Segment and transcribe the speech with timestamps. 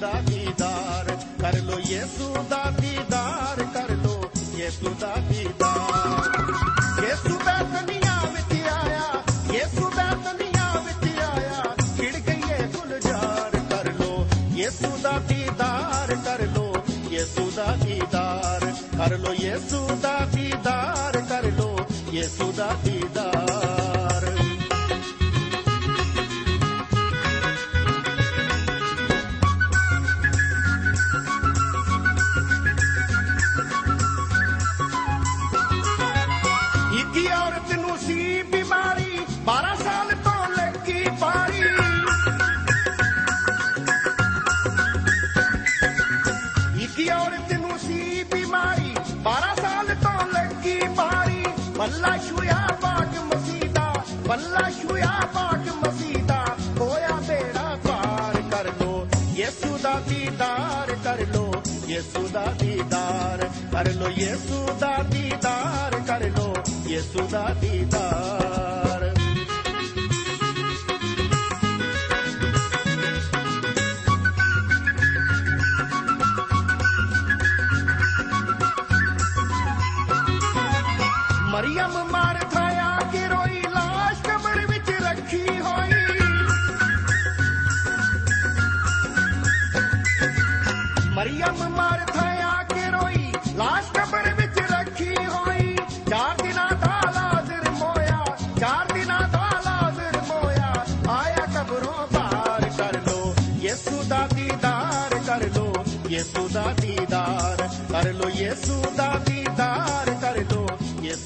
[0.00, 6.42] ਦਾ ਦੀਦਾਰ, ਕਰ ਲੋ ਯੇਸੂ ਦਾ ਦੀਦਾਰ, ਕਰ ਲੋ ਯੇਸੂ ਦਾ ਦੀਦਾਰ।
[7.02, 11.62] ਯੇਸੂ ਦਾ ਦੁਨੀਆ ਵਿੱਚ ਆਇਆ, ਯੇਸੂ ਦਾ ਦੁਨੀਆ ਵਿੱਚ ਆਇਆ
[11.96, 16.72] ਖਿੜ ਗਈਏ ਗੁਲਜ਼ਾਰ ਕਰ ਲੋ ਯੇਸੂ ਦਾ ਦੀਦਾਰ, ਕਰ ਲੋ
[17.10, 21.76] ਯੇਸੂ ਦਾ ਦੀਦਾਰ। ਕਰ ਲੋ ਯੇਸੂ ਦਾ ਦੀਦਾਰ, ਕਰ ਲੋ
[22.12, 23.35] ਯੇਸੂ ਦਾ ਦੀਦਾਰ।
[61.96, 66.54] ਯੇਸੂ ਦਾ ਦੀਦਾਰ ਕਰ ਲੋ ਯੇਸੂ ਦਾ ਦੀਦਾਰ ਕਰ ਲੋ
[66.86, 69.04] ਯੇਸੂ ਦਾ ਦੀਦਾਰ
[81.50, 82.15] ਮਰੀਮ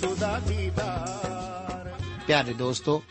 [0.02, 1.94] ਯੇਸੂ ਦਾ ਦੀਦਾਰ
[2.26, 3.02] ਪਿਆਰੇ ਦੋਸਤੋ,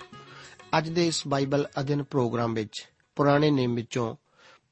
[0.78, 4.16] ਅੱਜ ਦੇ ਇਸ ਬਾਈਬਲ ਅਧਿਨ ਪ੍ਰੋਗਰਾਮ ਵਿੱਚ ਪੁਰਾਣੇ ਨੇਮ ਵਿੱਚੋਂ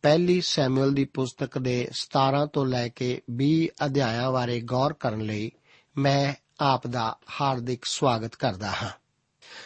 [0.01, 5.51] ਪਹਿਲੀ ਸੈਮੂਅਲ ਦੀ ਪੁਸਤਕ ਦੇ 17 ਤੋਂ ਲੈ ਕੇ 20 ਅਧਿਆਇਆਂ ਬਾਰੇ ਗੌਰ ਕਰਨ ਲਈ
[5.97, 8.89] ਮੈਂ ਆਪ ਦਾ ਹਾਰਦਿਕ ਸਵਾਗਤ ਕਰਦਾ ਹਾਂ।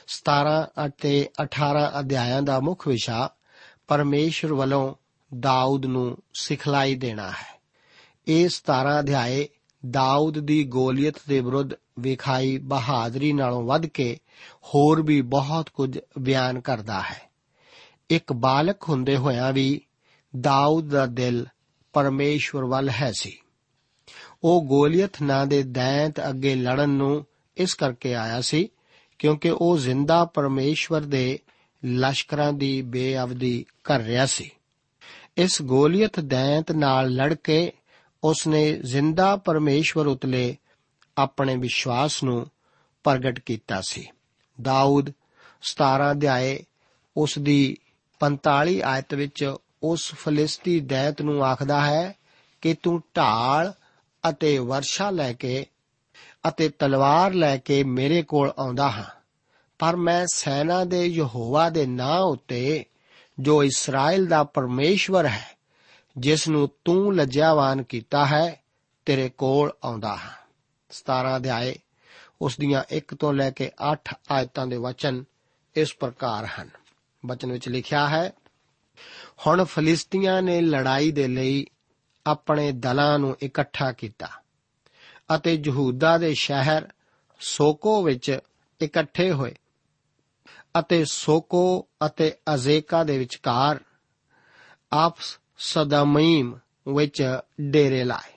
[0.08, 3.30] 17 ਅਤੇ 18 ਅਧਿਆਇਆਂ ਦਾ ਮੁੱਖ ਵਿਸ਼ਾ
[3.88, 4.96] ਪਰਮੇਸ਼ਰ ਵੱਲੋਂ
[5.40, 7.62] ਦਾਊਦ ਨੂੰ ਸਿਖਲਾਈ ਦੇਣਾ ਹੈ।
[8.28, 9.50] ਇਹ 17 ਅਧਿਆਏ
[9.90, 14.18] ਦਾਊਦ ਦੀ ਗੋਲੀਅਤ ਦੇ ਵਿਰੁੱਧ ਵਿਖਾਈ ਬਹਾਦਰੀ ਨਾਲੋਂ ਵੱਧ ਕੇ
[14.64, 17.30] ਹੋਰ ਵੀ ਬਹੁਤ ਕੁਝ ਬਿਆਨ ਕਰਦਾ ਹੈ।
[18.10, 19.82] ਇੱਕ ਬਾਲਕ ਹੁੰਦੇ ਹੋਇਆਂ ਵੀ
[20.40, 21.46] ਦਾਊਦ ਦਾ ਦਿਲ
[21.94, 23.38] ਪਰਮੇਸ਼ਵਰ ਵੱਲ ਹੈ ਸੀ।
[24.44, 27.26] ਉਹ ਗੋਲੀਅਤ ਨਾਂ ਦੇ ਦੈਂਤ ਅੱਗੇ ਲੜਨ ਨੂੰ
[27.58, 28.70] ਇਸ ਕਰਕੇ ਆਇਆ ਸੀ
[29.20, 31.40] ਕਿਉਂਕਿ ਉਹ ਜ਼ਿੰਦਾ ਪਰਮੇਸ਼ਵਰ ਦੇ
[31.86, 34.52] ਲਸ਼ਕਰਾਂ ਦੀ ਬੇਅਵਦੀ ਕਰ ਰਿਹਾ ਸੀ।
[35.38, 37.72] ਇਸ ਗੋਲੀਅਤ ਦੈਂਤ ਨਾਲ ਲੜ ਕੇ
[38.24, 40.58] ਉਸਨੇ ਜ਼ਿੰਦਾ ਪਰਮੇਸ਼ਵਰ ਉਤਲੇ
[41.22, 42.48] ਆਪਣੇ ਵਿਸ਼ਵਾਸ ਨੂੰ
[43.04, 44.08] ਪ੍ਰਗਟ ਕੀਤਾ ਸੀ।
[44.62, 45.12] ਦਾਊਦ
[45.62, 46.64] 17 ਅਧਿਆਏ
[47.18, 47.78] ਉਸ ਦੀ
[48.20, 52.14] 45 ਆਇਤ ਵਿੱਚ ਉਸ ਫਲਿਸਤੀ ਦੈਤ ਨੂੰ ਆਖਦਾ ਹੈ
[52.62, 53.74] ਕਿ ਤੂੰ ਢਾਲ
[54.30, 55.66] ਅਤੇ ਵਰਸ਼ਾ ਲੈ ਕੇ
[56.48, 59.22] ਅਤੇ ਤਲਵਾਰ ਲੈ ਕੇ ਮੇਰੇ ਕੋਲ ਆਉਂਦਾ ਹਾਂ।
[59.80, 62.86] ਪਰ ਮੈਂ ਸੈਨਾ ਦੇ ਯਹੋਵਾ ਦੇ ਨਾਂ ਉੱਤੇ,
[63.40, 65.58] ਜੋ ਇਸਰਾਇਲ ਦਾ ਪਰਮੇਸ਼ਵਰ ਹੈ,
[66.18, 68.64] ਜਿਸ ਨੂੰ ਤੂੰ ਲੱਜਿਆਵਾਨ ਕੀਤਾ ਹੈ,
[69.06, 70.41] ਤੇਰੇ ਕੋਲ ਆਉਂਦਾ ਹਾਂ।
[70.92, 71.76] 17 ਅਧਿਆਏ,
[72.42, 75.24] ਉਸ ਦੀਆਂ 1 ਤੋਂ ਲੈ ਕੇ 8 ਆਇਤਾਂ ਦੇ ਵਚਨ
[75.76, 76.70] ਇਸ ਪ੍ਰਕਾਰ ਹਨ।
[77.26, 78.34] ਵਚਨ ਵਿੱਚ ਲਿਖਿਆ ਹੈ,
[79.48, 81.66] ਹੁਣ ਫਲਿਸਤੀਆਂ ਨੇ ਲੜਾਈ ਦੇ ਲਈ
[82.28, 84.28] ਆਪਣੇ ਦਲਾਂ ਨੂੰ ਇਕੱਠਾ ਕੀਤਾ
[85.36, 86.88] ਅਤੇ ਯਹੂਦਾ ਦੇ ਸ਼ਹਿਰ
[87.40, 88.40] ਸੋਕੋ ਵਿੱਚ
[88.82, 89.56] ਇਕੱਠੇ ਹੋਏ
[90.80, 93.80] ਅਤੇ ਸੋਕੋ ਅਤੇ ਅਜ਼ੇਕਾ ਦੇ ਵਿਚਕਾਰ
[94.92, 98.34] ਆਪਸ ਸਦਮੀਮ ਵਿੱਚ ਡੇਰੇ ਲਾਏ।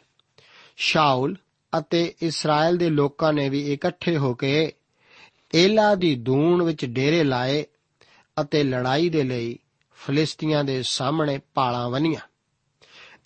[0.77, 1.37] ਸ਼ਾਉਲ
[1.79, 4.73] ਅਤੇ ਇਸਰਾਇਲ ਦੇ ਲੋਕਾਂ ਨੇ ਵੀ ਇਕੱਠੇ ਹੋ ਕੇ
[5.55, 7.65] ਏਲਾ ਦੀ ਦੂਣ ਵਿੱਚ ਡੇਰੇ ਲਾਏ
[8.41, 9.59] ਅਤੇ ਲੜਾਈ ਦੇ ਲਈ
[9.93, 12.29] ਫਲਿਸਤੀਆਂ ਦੇ ਸਾਹਮਣੇ ਪਾਲਾਂ ਵਨੀਆਂ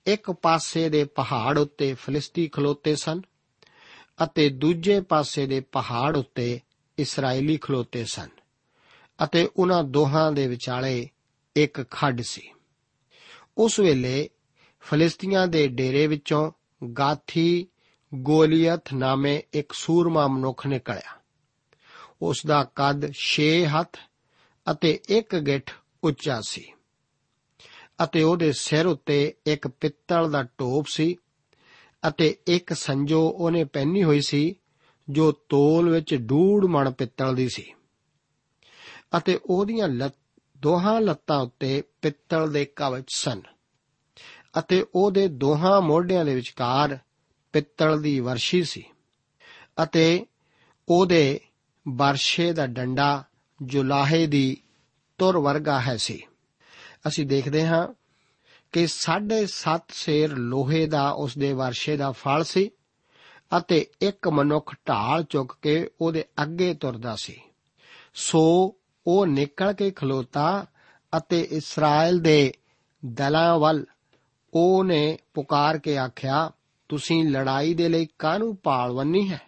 [0.06, 3.20] ਇੱਕ ਪਾਸੇ ਦੇ ਪਹਾੜ ਉੱਤੇ ਫਲਿਸਤੀ ਖਲੋਤੇ ਸਨ
[4.24, 6.60] ਅਤੇ ਦੂਜੇ ਪਾਸੇ ਦੇ ਪਹਾੜ ਉੱਤੇ
[6.98, 8.28] ਇਸرائیਲੀ ਖਲੋਤੇ ਸਨ
[9.24, 11.08] ਅਤੇ ਉਹਨਾਂ ਦੋਹਾਂ ਦੇ ਵਿਚਾਲੇ
[11.56, 12.50] ਇੱਕ ਖੱਡ ਸੀ।
[13.58, 14.30] ਉਸ ਵੇਲੇ
[14.80, 16.52] ਫਲਿਸਤੀਆਂ ਦੇ ਡੇਰੇ ਵਿੱਚੋਂ
[16.98, 17.66] ਗਾਥੀ
[18.14, 21.16] ਗੋਲੀਅਤ ਨਾਮੇ ਇੱਕ ਸੂਰਮਾ ਮਨੁੱਖ ਨਿਕਲਿਆ
[22.22, 23.96] ਉਸ ਦਾ ਕੱਦ 6 ਹੱਥ
[24.66, 25.70] ਅਤੇ ਇੱਕ ਗਿੱਠ
[26.02, 26.64] ਉੱਚਾ ਸੀ
[28.05, 31.16] ਅਤੇ ਉਹਦੇ ਸਿਰ ਉੱਤੇ ਇੱਕ ਪਿੱਤਲ ਦਾ ਟੋਪ ਸੀ
[32.08, 34.56] ਅਤੇ ਇੱਕ ਸੰਜੋ ਉਹਨੇ ਪਹਿਨੀ ਹੋਈ ਸੀ
[35.08, 37.72] ਜੋ ਤੋਲ ਵਿੱਚ ਡੂੜ ਮਣ ਪਿੱਤਲ ਦੀ ਸੀ
[39.19, 39.88] ਅਤੇ ਉਹਦੀਆਂ
[40.56, 43.43] ਦੋਹਾਂ ਲੱਤਾਂ ਉੱਤੇ ਪਿੱਤਲ ਦੇ ਕਵਚ ਸਨ
[44.58, 46.99] ਅਤੇ ਉਹਦੇ ਦੋਹਾਂ ਮੋਢਿਆਂ ਦੇ ਵਿਚਕਾਰ
[47.52, 48.84] ਪਿੱਤਲ ਦੀ ਵਰਸ਼ੀ ਸੀ
[49.82, 50.26] ਅਤੇ
[50.88, 51.40] ਉਹਦੇ
[51.88, 53.24] ਵਰਸ਼ੇ ਦਾ ਡੰਡਾ
[53.62, 54.62] ਜੁਲਾਹੇ ਦੀ
[55.18, 56.22] ਤੁਰ ਵਰਗਾ ਹੈ ਸੀ।
[57.08, 57.88] ਅਸੀਂ ਦੇਖਦੇ ਹਾਂ
[58.72, 62.70] ਕਿ 7.5 ਸੇਰ ਲੋਹੇ ਦਾ ਉਸ ਦੇ ਵਰਸ਼ੇ ਦਾ ਫਲ ਸੀ
[63.58, 67.40] ਅਤੇ ਇੱਕ ਮਨੁੱਖ ਢਾਲ ਚੁੱਕ ਕੇ ਉਹਦੇ ਅੱਗੇ ਤੁਰਦਾ ਸੀ।
[68.14, 68.74] ਸੋ
[69.06, 70.66] ਉਹ ਨਿਕਲ ਕੇ ਖਲੋਤਾ
[71.16, 72.52] ਅਤੇ ਇਸਰਾਇਲ ਦੇ
[73.06, 73.86] ਦਲਾਂ ਵੱਲ
[74.54, 76.52] ਉਹਨੇ ਪੁਕਾਰ ਕੇ ਆਖਿਆ
[76.88, 79.40] ਤੁਸੀਂ ਲੜਾਈ ਦੇ ਲਈ ਕਾਹਨੂੰ ਪਾਲਵੰਨੀ ਹੈ?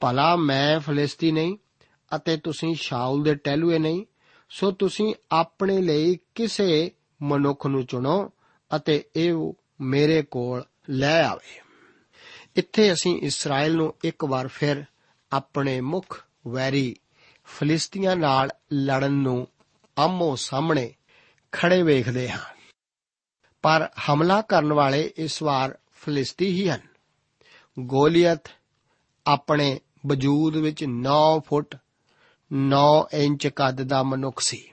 [0.00, 1.58] ਭਲਾ ਮੈਂ ਫਲਿਸਤੀ ਨਹੀਂ
[2.16, 4.04] ਅਤੇ ਤੁਸੀਂ ਸ਼ਾਉਲ ਦੇ ਟਹਿਲੂਏ ਨਹੀਂ,
[4.50, 6.92] ਸੋ ਤੁਸੀਂ ਆਪਣੇ ਲਈ ਕਿਸੇ
[7.22, 8.32] ਮਨੁੱਖ ਨੂੰ ਚੁਣੋ
[8.76, 11.60] ਅਤੇ ਇਹ ਮੇਰੇ ਕੋਲ ਲੈ ਆਵੇ।
[12.56, 14.84] ਇੱਥੇ ਅਸੀਂ ਇਸਰਾਇਲ ਨੂੰ ਇੱਕ ਵਾਰ ਫਿਰ
[15.32, 16.96] ਆਪਣੇ ਮੁੱਖ ਵੈਰੀ
[17.44, 19.48] ਫਲਿਸਤੀਆਂ ਨਾਲ ਲੜਨ ਨੂੰ
[19.98, 20.94] ਆਮੋ ਸਾਹਮਣੇ
[21.52, 22.38] ਖੜੇ ਵੇਖਦੇ ਹਾਂ।
[23.62, 26.80] ਪਰ ਹਮਲਾ ਕਰਨ ਵਾਲੇ ਇਸ ਵਾਰ ਫਲਿਸਤੀ ਹੀ ਹਨ
[27.78, 28.50] ਗੋਲੀਅਤ
[29.26, 31.76] ਆਪਣੇ ਵਜੂਦ ਵਿੱਚ 9 ਫੁੱਟ
[32.52, 34.72] 9 ਇੰਚ ਕੱਦ ਦਾ ਮਨੁੱਖ ਸੀ।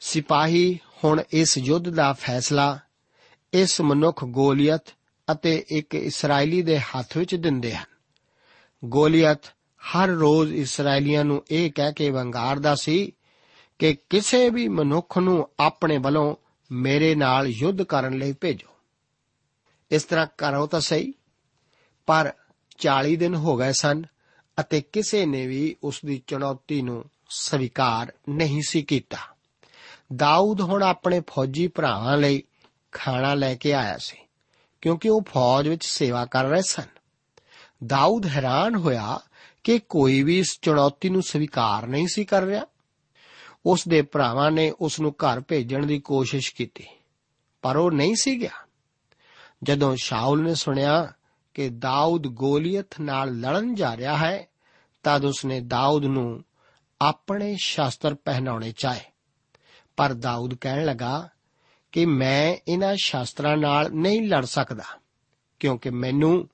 [0.00, 2.78] ਸਿਪਾਹੀ ਹੁਣ ਇਸ ਯੁੱਧ ਦਾ ਫੈਸਲਾ
[3.52, 4.84] ਇਸ ਮਨੁੱਖ ਗੋਲੀਅਤ
[5.32, 7.84] ਅਤੇ ਇੱਕ ਇਸرائیਲੀ ਦੇ ਹੱਥ ਵਿੱਚ ਦਿੰਦੇ ਹਨ।
[8.84, 9.40] ਗੋਲੀਅਤ
[9.78, 13.12] ਹਰ ਰੋਜ਼ ਇਸرائیਲੀਆਂ ਨੂੰ ਇਹ ਕਹਿ ਕੇ ਵੰਗਾਰਦਾ ਸੀ
[13.78, 16.36] ਕਿ ਕਿਸੇ ਵੀ ਮਨੁੱਖ ਨੂੰ ਆਪਣੇ ਵੱਲੋਂ
[16.72, 18.75] ਮੇਰੇ ਨਾਲ ਯੁੱਧ ਕਰਨ ਲਈ ਭੇਜੋ।
[19.90, 21.12] ਇਸ ਤਰ੍ਹਾਂ ਕਰੋ ਤਾਂ ਸਹੀ,
[22.08, 22.32] ਪਰ
[22.78, 24.02] 40 ਦਿਨ ਹੋ ਗਏ ਸਨ
[24.58, 29.18] ਅਤੇ ਕਿਸੇ ਨੇ ਵੀ ਉਸ ਦੀ ਚੁਣੌਤੀ ਨੂੰ ਸਵੀਕਾਰ ਨਹੀਂ ਸੀ ਕੀਤਾ।
[30.16, 32.42] ਦਾਊਦ ਹੁਣ ਆਪਣੇ ਫੌਜੀ ਭਰਾਵਾਂ ਲਈ
[32.92, 34.16] ਖਾਣਾ ਲੈ ਕੇ ਆਇਆ ਸੀ,
[34.82, 36.94] ਕਿਉਂਕਿ ਉਹ ਫੌਜ ਵਿੱਚ ਸੇਵਾ ਕਰ ਰਹੇ ਸਨ।
[37.86, 39.20] ਦਾਊਦ ਹੈਰਾਨ ਹੋਇਆ
[39.64, 42.66] ਕਿ ਕੋਈ ਵੀ ਇਸ ਚੁਣੌਤੀ ਨੂੰ ਸਵੀਕਾਰ ਨਹੀਂ ਸੀ ਕਰ ਰਿਹਾ।
[43.66, 46.86] ਉਸ ਦੇ ਭਰਾਵਾਂ ਨੇ ਉਸ ਨੂੰ ਘਰ ਭੇਜਣ ਦੀ ਕੋਸ਼ਿਸ਼ ਕੀਤੀ,
[47.62, 48.65] ਪਰ ਉਹ ਨਹੀਂ ਸੀ ਗਿਆ।
[49.62, 51.12] ਜਦੋਂ ਸ਼ਾਉਲ ਨੇ ਸੁਣਿਆ
[51.54, 54.46] ਕਿ ਦਾਊਦ ਗੋਲੀਅਤ ਨਾਲ ਲੜਨ ਜਾ ਰਿਹਾ ਹੈ,
[55.02, 56.44] ਤਦ ਉਸਨੇ ਦਾਊਦ ਨੂੰ
[57.00, 59.00] ਆਪਣੇ ਸ਼ਾਸਤਰ ਪਹਿਨਾਉਣੇ ਚਾਹੇ।
[59.96, 61.28] ਪਰ ਦਾਊਦ ਕਹਿਣ ਲੱਗਾ
[61.92, 64.84] ਕਿ ਮੈਂ ਇਹਨਾਂ ਸ਼ਾਸਤਰਾਂ ਨਾਲ ਨਹੀਂ ਲੜ ਸਕਦਾ,
[65.60, 66.48] ਕਿਉਂਕਿ ਮੈਨੂੰ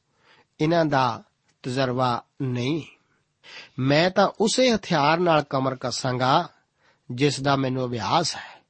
[0.61, 1.23] ਇਹਨਾਂ ਦਾ
[1.62, 2.82] ਤਜਰਬਾ ਨਹੀਂ।
[3.78, 6.49] ਮੈਂ ਤਾਂ ਉਸੇ ਹਥਿਆਰ ਨਾਲ ਕਮਰ ਕੱਸਾਂਗਾ,
[7.11, 8.62] ਜਿਸ ਦਾ ਮੈਨੂੰ ਅਭਿਆਸ ਹੈ।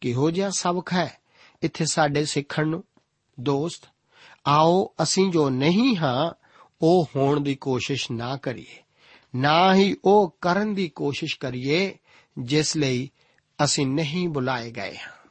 [0.00, 1.18] ਕਿਹੋ ਜਿਹਾ ਸਬਕ ਹੈ
[1.62, 2.84] ਇੱਥੇ ਸਾਡੇ ਸਿੱਖਣ ਨੂੰ?
[3.42, 3.88] ਦੋਸਤ,
[4.46, 6.30] ਆਓ ਅਸੀਂ ਜੋ ਨਹੀਂ ਹਾਂ,
[6.82, 8.82] ਉਹ ਹੋਣ ਦੀ ਕੋਸ਼ਿਸ਼ ਨਾ ਕਰੀਏ।
[9.36, 11.98] ਨਾ ਹੀ ਉਹ ਕਰਨ ਦੀ ਕੋਸ਼ਿਸ਼ ਕਰੀਏ,
[12.38, 13.10] ਜਿਸ ਲਈ
[13.64, 15.30] ਅਸੀਂ ਨਹੀਂ ਬੁਲਾਏ ਗਏ ਹਾਂ।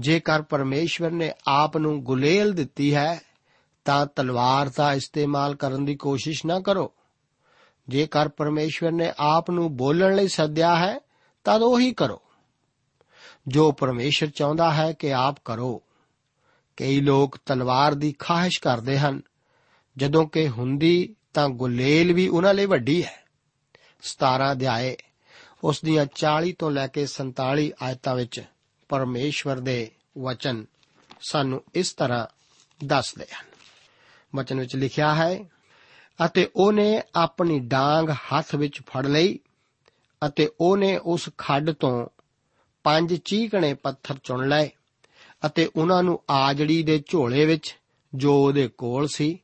[0.00, 3.20] ਜੇਕਰ ਪਰਮੇਸ਼ਵਰ ਨੇ ਆਪ ਨੂੰ ਗੁਲੇਲ ਦਿੱਤੀ ਹੈ,
[3.84, 6.92] ਤਾਂ ਤਲਵਾਰ ਦਾ ਇਸਤੇਮਾਲ ਕਰਨ ਦੀ ਕੋਸ਼ਿਸ਼ ਨਾ ਕਰੋ।
[7.88, 10.98] ਜੇਕਰ ਪਰਮੇਸ਼ਵਰ ਨੇ ਆਪ ਨੂੰ ਬੋਲਣ ਲਈ ਸੱਦਿਆ ਹੈ
[11.44, 12.22] ਤਦ ਉਹੀ ਕਰੋ।
[13.48, 15.82] ਜੋ ਪਰਮੇਸ਼ਰ ਚਾਹੁੰਦਾ ਹੈ ਕਿ ਆਪ ਕਰੋ
[16.76, 19.22] ਕਈ ਲੋਕ ਤਲਵਾਰ ਦੀ ਖਾਹਿਸ਼ ਕਰਦੇ ਹਨ।
[19.96, 23.24] ਜਦੋਂ ਕਿ ਹੁੰਦੀ ਤਾਂ ਗੁਲੇਲ ਵੀ ਉਹਨਾਂ ਲਈ ਵੱਡੀ ਹੈ।
[24.02, 24.96] 17 ਅਧਿਆਏ,
[25.64, 28.44] ਉਸ ਦੀਆਂ 40 ਤੋਂ ਲੈ ਕੇ 47 ਆਇਤਾਂ ਵਿੱਚ
[28.88, 30.66] ਪਰਮੇਸ਼ਵਰ ਦੇ ਵਚਨ
[31.30, 32.26] ਸਾਨੂੰ ਇਸ ਤਰ੍ਹਾਂ
[32.86, 33.46] ਦੱਸਦੇ ਹਨ।
[34.36, 35.44] ਵਚਨ ਵਿੱਚ ਲਿਖਿਆ ਹੈ,
[36.24, 39.38] ਅਤੇ ਉਹਨੇ ਆਪਣੀ ਡਾਂਗ ਹੱਥ ਵਿੱਚ ਫੜ ਲਈ
[40.26, 42.06] ਅਤੇ ਉਹਨੇ ਉਸ ਖੱਡ ਤੋਂ
[42.84, 44.70] ਪੰਜ ਚੀਕਣੇ ਪੱਥਰ ਚੁਣ ਲਏ।
[45.46, 47.78] ਅਤੇ ਉਹਨਾਂ ਨੂੰ ਆਜੜੀ ਦੇ ਝੋਲੇ ਵਿੱਚ,
[48.14, 49.42] ਜੋ ਉਹਦੇ ਕੋਲ ਸੀ,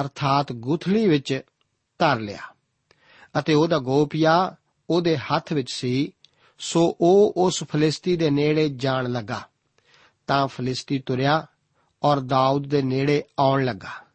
[0.00, 1.40] ਅਰਥਾਤ ਗੁਥਲੀ ਵਿੱਚ
[1.98, 2.40] ਧਰ ਲਿਆ।
[3.38, 4.56] ਅਤੇ ਉਹਦਾ ਗੋਪੀਆ
[4.90, 6.12] ਉਹਦੇ ਹੱਥ ਵਿੱਚ ਸੀ,
[6.58, 9.40] ਸੋ ਉਹ ਉਸ ਫਲਿਸਤੀ ਦੇ ਨੇੜੇ ਜਾਣ ਲੱਗਾ।
[10.26, 11.46] ਤਾਂ ਫਲਿਸਤੀ ਤੁਰਿਆ
[12.02, 14.06] ਔਰ ਦਾਊਦ ਦੇ ਨੇੜੇ ਆਉਣ ਲੱਗਾ।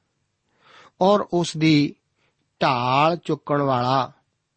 [1.02, 1.96] ਔਰ ਉਸ ਦੀ
[2.62, 4.12] ਢਾਲ ਚੁੱਕਣ ਵਾਲਾ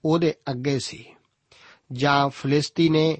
[0.05, 1.05] ਉਹਦੇ ਅੱਗੇ ਸੀ।
[1.93, 3.19] ਜਾਂ ਫਲਿਸਤੀ ਨੇ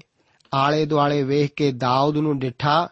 [0.53, 2.89] ਆਲੇ ਦੁਆਲੇ ਵੇਖ ਕੇ ਦਾਊਦ ਨੂੰ ਡਿਠਾ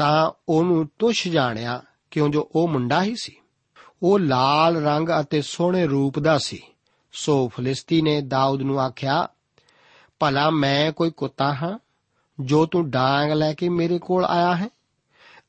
[0.00, 3.36] ਤਾਂ ਉਹਨੂੰ ਤੁਛ ਜਾਣਿਆ ਕਿਉਂ ਜੋ ਉਹ ਮੁੰਡਾ ਹੀ ਸੀ।
[4.02, 6.62] ਉਹ ਲਾਲ ਰੰਗ ਅਤੇ ਸੋਹਣੇ ਰੂਪ ਦਾ ਸੀ।
[7.12, 9.28] ਸੋ ਫਲਿਸਤੀ ਨੇ ਦਾਊਦ ਨੂੰ ਆਖਿਆ,
[10.20, 11.78] ਭਲਾ ਮੈਂ ਕੋਈ ਕੁੱਤਾ ਹਾਂ,
[12.40, 14.68] ਜੋ ਤੂੰ ਡਾਂਗ ਲੈ ਕੇ ਮੇਰੇ ਕੋਲ ਆਇਆ ਹੈ?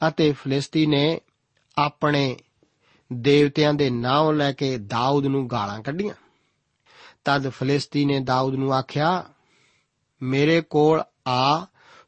[0.07, 1.19] ਅਤੇ ਫਲਿਸਤੀ ਨੇ
[1.77, 2.37] ਆਪਣੇ
[3.13, 6.13] ਦੇਵਤਿਆਂ ਦੇ ਨਾਮ ਲੈ ਕੇ ਦਾਊਦ ਨੂੰ ਗਾਲਾਂ ਕੱਢੀਆਂ।
[7.25, 9.23] ਤਦ ਫਲਿਸਤੀ ਨੇ ਦਾਊਦ ਨੂੰ ਆਖਿਆ,
[10.21, 11.67] ਮੇਰੇ ਕੋਲ ਆ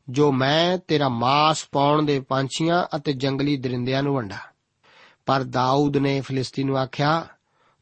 [0.09, 4.37] ਜੋ ਮੈਂ ਤੇਰਾ ਮਾਸ ਪਾਉਣ ਦੇ ਪੰਛੀਆਂ ਅਤੇ ਜੰਗਲੀ ਦਰਿੰਦਿਆਂ ਨੂੰ ਵੰਡਾ।
[5.25, 7.27] ਪਰ ਦਾਊਦ ਨੇ ਫਲਿਸਤੀ ਨੂੰ ਆਖਿਆ,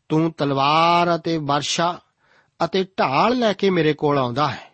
[0.10, 2.00] ਤੂੰ ਤਲਵਾਰ ਅਤੇ ਵਰਸ਼ਾ
[2.66, 4.72] ਅਤੇ ਢਾਲ ਲੈ ਕੇ ਮੇਰੇ ਕੋਲ ਆਉਂਦਾ ਹੈ।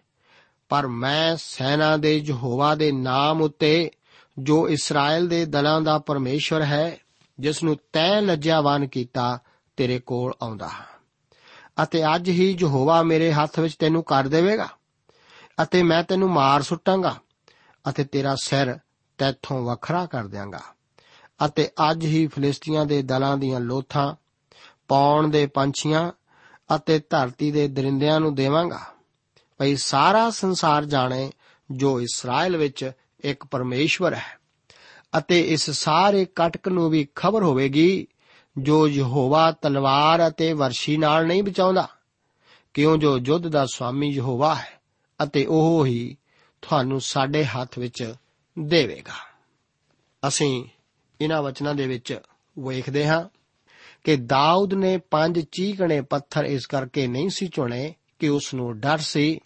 [0.70, 3.92] ਪਰ ਮੈਂ ਸੈਨਾ ਦੇ ਯਹੋਵਾ ਦੇ ਨਾਮ ਉੱਤੇ,
[4.40, 6.98] ਜੋ ਇਸਰਾਇਲ ਦੇ ਦਲਾਂ ਦਾ ਪਰਮੇਸ਼ਵਰ ਹੈ,
[7.40, 9.40] ਜਿਸ ਨੂੰ ਤੈ ਲੱਜਿਆਵਾਨ ਕੀਤਾ,
[9.78, 10.98] ਤੇਰੇ ਕੋਲ ਆਉਂਦਾ ਹਾਂ।
[11.84, 14.68] ਅਤੇ ਅੱਜ ਹੀ ਯਹੋਵਾ ਮੇਰੇ ਹੱਥ ਵਿੱਚ ਤੈਨੂੰ ਕਰ ਦੇਵੇਗਾ
[15.64, 17.16] ਅਤੇ ਮੈਂ ਤੈਨੂੰ ਮਾਰ ਸੁੱਟਾਂਗਾ।
[17.90, 18.78] ਅਤੇ ਤੇਰਾ ਸਿਰ
[19.18, 20.62] ਤੈਥੋਂ ਵੱਖਰਾ ਕਰ ਦਿਆਂਗਾ।
[21.46, 24.16] ਅਤੇ ਅੱਜ ਹੀ ਫਲਿਸਤੀਆਂ ਦੇ ਦਲਾਂ ਦੀਆਂ ਲੋਥਾਂ,
[24.88, 26.12] ਪੌਣ ਦੇ ਪੰਛੀਆਂ
[26.76, 28.80] ਅਤੇ ਧਰਤੀ ਦੇ ਦਰਿੰਦਿਆਂ ਨੂੰ ਦੇਵਾਂਗਾ।
[29.58, 31.32] ਭਈ ਸਾਰਾ ਸੰਸਾਰ ਜਾਣੇ
[31.72, 32.92] ਜੋ ਇਸਰਾਇਲ ਵਿੱਚ
[33.24, 34.40] ਇੱਕ ਪਰਮੇਸ਼ਵਰ ਹੈ।
[35.18, 38.08] ਅਤੇ ਇਸ ਸਾਰੇ ਕਟਕ ਨੂੰ ਵੀ ਖਬਰ ਹੋਵੇਗੀ,
[38.58, 41.88] ਜੋ ਯਹੋਵਾ ਤਲਵਾਰ ਅਤੇ ਵਰਸ਼ੀ ਨਾਲ ਨਹੀਂ ਬਚਾਉਂਦਾ।
[42.74, 44.82] ਕਿਉਂ ਜੋ ਯੁੱਧ ਦਾ ਸਵਾਮੀ ਯਹੋਵਾ ਹੈ
[45.24, 46.18] ਅਤੇ ਉਹ ਹੀ
[46.68, 48.14] ਤੁਹਾਨੂੰ ਸਾਡੇ ਹੱਥ ਵਿੱਚ
[48.60, 49.14] ਦੇਵੇਗਾ।
[50.28, 50.66] ਅਸੀਂ
[51.22, 52.20] ਇਹਨਾਂ ਵਚਨਾਂ ਦੇ ਵਿੱਚ
[52.60, 53.30] ਵੇਖਦੇ ਹਾਂ
[54.04, 58.98] ਕਿ ਦਾਊਦ ਨੇ ਪੰਜ ਚੀਕਣੇ ਪੱਥਰ ਇਸ ਕਰਕੇ ਨਹੀਂ ਸੀ ਚੁਣੇ ਕਿ ਉਸ ਨੂੰ ਡਰ
[58.98, 59.40] ਸੀ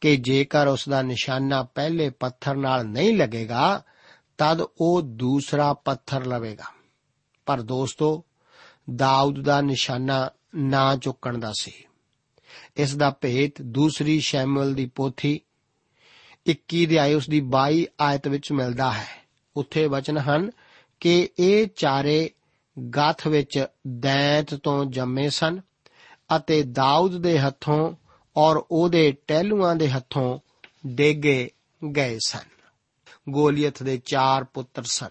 [0.00, 3.82] ਕਿ ਜੇਕਰ ਉਸ ਦਾ ਨਿਸ਼ਾਨਾ ਪਹਿਲੇ ਪੱਥਰ ਨਾਲ ਨਹੀਂ ਲੱਗੇਗਾ,
[4.38, 6.64] ਤਦ ਉਹ ਦੂਸਰਾ ਪੱਥਰ ਲਵੇਗਾ।
[7.46, 8.24] ਪਰ ਦੋਸਤੋ,
[8.96, 11.72] ਦਾਊਦ ਦਾ ਨਿਸ਼ਾਨਾ ਨਾ ਚੁੱਕਣ ਦਾ ਸੀ।
[12.76, 15.40] ਇਸ ਦਾ ਭੇਤ ਦੂਸਰੀ ਸ਼ੈਮੂਅਲ ਦੀ ਪੋਥੀ
[16.48, 19.06] 21 ਦੇ ਆਏ ਉਸ ਦੀ 22 ਆਇਤ ਵਿੱਚ ਮਿਲਦਾ ਹੈ।
[19.56, 20.50] ਉੱਥੇ ਵਚਨ ਹਨ
[21.00, 22.30] ਕਿ ਇਹ ਚਾਰੇ
[22.96, 25.60] ਗਾਥ ਵਿੱਚ ਦੈਂਤ ਤੋਂ ਜੰਮੇ ਸਨ
[26.36, 27.96] ਅਤੇ ਦਾਊਦ ਦੇ ਹੱਥੋਂ
[28.36, 30.38] ਔਰ ਉਹਦੇ ਟਹਿਲੂਆਂ ਦੇ ਹੱਥੋਂ
[30.86, 31.50] ਡੇਗੇ
[31.96, 32.72] ਗਏ ਸਨ।
[33.28, 35.10] ਗੋਲੀਅਤ ਦੇ ਚਾਰ ਪੁੱਤਰ ਸਨ।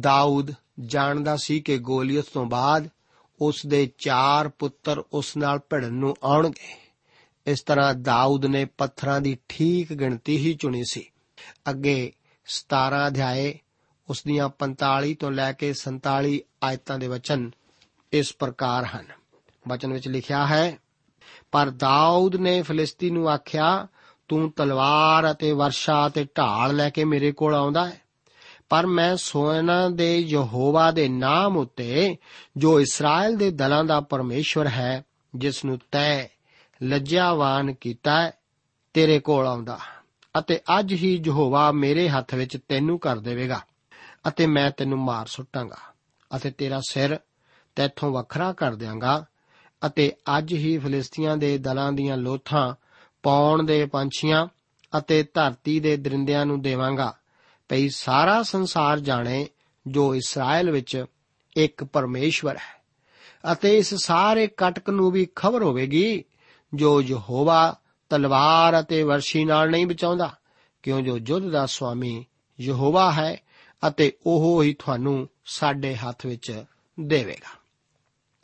[0.00, 2.88] ਦਾਊਦ ਜਾਣਦਾ ਸੀ ਕਿ ਗੋਲੀਅਤ ਤੋਂ ਬਾਅਦ
[3.40, 6.87] ਉਸ ਦੇ ਚਾਰ ਪੁੱਤਰ ਉਸ ਨਾਲ ਭਿੜਨ ਨੂੰ ਆਉਣਗੇ।
[7.48, 11.10] ਇਸ ਤਰ੍ਹਾਂ ਦਾਊਦ ਨੇ ਪੱਥਰਾਂ ਦੀ ਠੀਕ ਗਿਣਤੀ ਹੀ ਚੁਣੀ ਸੀ।
[11.70, 12.12] ਅੱਗੇ
[12.46, 13.58] 17 ਅਧਿਆਏ
[14.10, 17.50] ਉਸ ਦੀਆਂ 45 ਤੋਂ ਲੈ ਕੇ 47 ਆਇਤਾਂ ਦੇ ਵਚਨ
[18.12, 19.06] ਇਸ ਪ੍ਰਕਾਰ ਹਨ।
[19.68, 20.78] ਵਚਨ ਵਿੱਚ ਲਿਖਿਆ ਹੈ,
[21.52, 23.86] ਪਰ ਦਾਊਦ ਨੇ ਫਲਿਸਤੀ ਨੂੰ ਆਖਿਆ,
[24.28, 28.00] ਤੂੰ ਤਲਵਾਰ ਅਤੇ ਵਰਸ਼ਾ ਅਤੇ ਢਾਲ ਲੈ ਕੇ ਮੇਰੇ ਕੋਲ ਆਉਂਦਾ ਹੈ।
[28.68, 32.16] ਪਰ ਮੈਂ ਸੋਨਾ ਦੇ ਯਹੋਵਾ ਦੇ ਨਾਮ ਉੱਤੇ,
[32.56, 36.28] ਜੋ ਇਸਰਾਇਲ ਦੇ ਦਲਾਂ ਦਾ ਪਰਮੇਸ਼ਵਰ ਹੈ, ਜਿਸ ਨੂੰ ਤੈ
[36.82, 38.32] ਲੱਜਿਆਵਾਨ ਕੀਤਾ ਹੈ,
[38.94, 39.78] ਤੇਰੇ ਕੋਲ ਆਉਂਦਾ।
[40.38, 43.60] ਅਤੇ ਅੱਜ ਹੀ ਯਹੋਵਾ ਮੇਰੇ ਹੱਥ ਵਿੱਚ ਤੈਨੂੰ ਕਰ ਦੇਵੇਗਾ
[44.28, 45.76] ਅਤੇ ਮੈਂ ਤੈਨੂੰ ਮਾਰ ਸੁੱਟਾਂਗਾ
[46.36, 47.18] ਅਤੇ ਤੇਰਾ ਸਿਰ
[47.76, 49.24] ਤੈਥੋਂ ਵੱਖਰਾ ਕਰ ਦਿਆਂਗਾ
[49.86, 52.74] ਅਤੇ ਅੱਜ ਹੀ ਫਲਿਸਤੀਆਂ ਦੇ ਦਲਾਂ ਦੀਆਂ ਲੋਥਾਂ
[53.22, 54.46] ਪੌਣ ਦੇ ਪੰਛੀਆਂ
[54.98, 57.14] ਅਤੇ ਧਰਤੀ ਦੇ ਦਰਿੰਦਿਆਂ ਨੂੰ ਦੇਵਾਂਗਾ।
[57.68, 59.46] ਭਈ ਸਾਰਾ ਸੰਸਾਰ ਜਾਣੇ
[59.86, 61.04] ਜੋ ਇਸਰਾਇਲ ਵਿੱਚ
[61.56, 62.82] ਇੱਕ ਪਰਮੇਸ਼ਵਰ ਹੈ
[63.52, 66.24] ਅਤੇ ਇਸ ਸਾਰੇ ਕਟਕ ਨੂੰ ਵੀ ਖਬਰ ਹੋਵੇਗੀ
[66.74, 67.76] ਜੋ ਯਹੋਵਾ
[68.08, 70.36] ਤਲਵਾਰ ਅਤੇ ਵਰਸ਼ੀ ਨਾਲ ਨਹੀਂ ਬਚਾਉਂਦਾ,
[70.82, 72.26] ਕਿਉਂ ਜੋ ਯੁੱਧ ਦਾ ਸਵਾਮੀ
[72.60, 73.40] ਯਹੋਵਾ ਹੈ
[73.88, 76.64] ਅਤੇ ਉਹ ਹੀ ਤੁਹਾਨੂੰ ਸਾਡੇ ਹੱਥ ਵਿੱਚ
[77.00, 77.58] ਦੇਵੇਗਾ।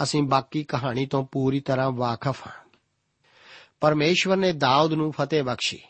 [0.03, 2.69] ਅਸੀਂ ਬਾਕੀ ਕਹਾਣੀ ਤੋਂ ਪੂਰੀ ਤਰ੍ਹਾਂ ਵਾਕਿਫ ਹਾਂ।
[3.81, 5.81] ਪਰਮੇਸ਼ਵਰ ਨੇ ਦਾਊਦ ਨੂੰ ਫਤਿਹ ਬਖਸ਼ੀ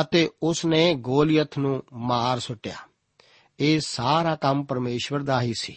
[0.00, 2.76] ਅਤੇ ਉਸ ਨੇ ਗੋਲੀਅਥ ਨੂੰ ਮਾਰ ਸੁੱਟਿਆ।
[3.60, 5.76] ਇਹ ਸਾਰਾ ਕੰਮ ਪਰਮੇਸ਼ਵਰ ਦਾ ਹੀ ਸੀ।